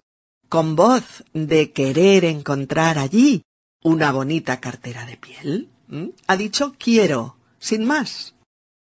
con 0.49 0.75
voz 0.75 1.23
de 1.33 1.71
querer 1.71 2.25
encontrar 2.25 2.97
allí 2.97 3.43
una 3.83 4.11
bonita 4.11 4.61
cartera 4.61 5.05
de 5.05 5.17
piel, 5.17 5.69
ha 6.27 6.37
dicho 6.37 6.75
quiero, 6.77 7.37
sin 7.59 7.85
más. 7.85 8.35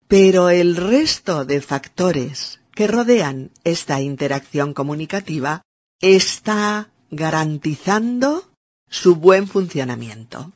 Pero 0.08 0.50
el 0.50 0.74
resto 0.76 1.44
de 1.44 1.60
factores 1.60 2.59
que 2.80 2.86
rodean 2.86 3.50
esta 3.62 4.00
interacción 4.00 4.72
comunicativa 4.72 5.60
está 6.00 6.88
garantizando 7.10 8.50
su 8.88 9.16
buen 9.16 9.46
funcionamiento. 9.48 10.52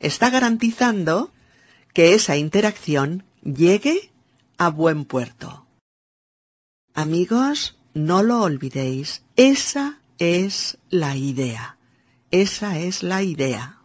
Está 0.00 0.30
garantizando 0.30 1.30
que 1.94 2.14
esa 2.14 2.36
interacción 2.36 3.22
llegue 3.44 4.10
a 4.58 4.68
buen 4.70 5.04
puerto. 5.04 5.64
Amigos, 6.92 7.78
no 7.94 8.24
lo 8.24 8.42
olvidéis, 8.42 9.22
esa 9.36 10.00
es 10.18 10.76
la 10.88 11.14
idea. 11.14 11.78
Esa 12.32 12.80
es 12.80 13.04
la 13.04 13.22
idea. 13.22 13.78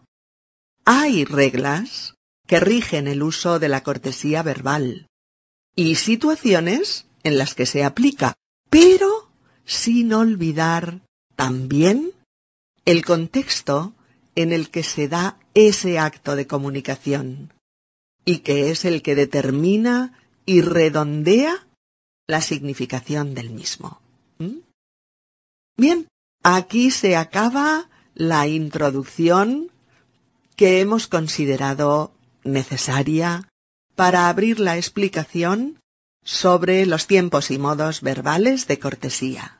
Hay 0.84 1.24
reglas 1.24 2.14
que 2.48 2.58
rigen 2.58 3.06
el 3.06 3.22
uso 3.22 3.60
de 3.60 3.68
la 3.68 3.84
cortesía 3.84 4.42
verbal 4.42 5.06
y 5.76 5.94
situaciones 5.94 7.05
en 7.26 7.38
las 7.38 7.56
que 7.56 7.66
se 7.66 7.82
aplica, 7.82 8.34
pero 8.70 9.28
sin 9.64 10.12
olvidar 10.12 11.00
también 11.34 12.12
el 12.84 13.04
contexto 13.04 13.94
en 14.36 14.52
el 14.52 14.70
que 14.70 14.84
se 14.84 15.08
da 15.08 15.36
ese 15.54 15.98
acto 15.98 16.36
de 16.36 16.46
comunicación 16.46 17.52
y 18.24 18.38
que 18.38 18.70
es 18.70 18.84
el 18.84 19.02
que 19.02 19.16
determina 19.16 20.12
y 20.44 20.60
redondea 20.60 21.66
la 22.28 22.40
significación 22.40 23.34
del 23.34 23.50
mismo. 23.50 24.00
¿Mm? 24.38 24.58
Bien, 25.76 26.06
aquí 26.44 26.92
se 26.92 27.16
acaba 27.16 27.90
la 28.14 28.46
introducción 28.46 29.72
que 30.54 30.80
hemos 30.80 31.08
considerado 31.08 32.12
necesaria 32.44 33.48
para 33.96 34.28
abrir 34.28 34.60
la 34.60 34.76
explicación 34.76 35.80
sobre 36.26 36.84
los 36.86 37.06
tiempos 37.06 37.52
y 37.52 37.58
modos 37.58 38.02
verbales 38.02 38.66
de 38.66 38.80
cortesía. 38.80 39.55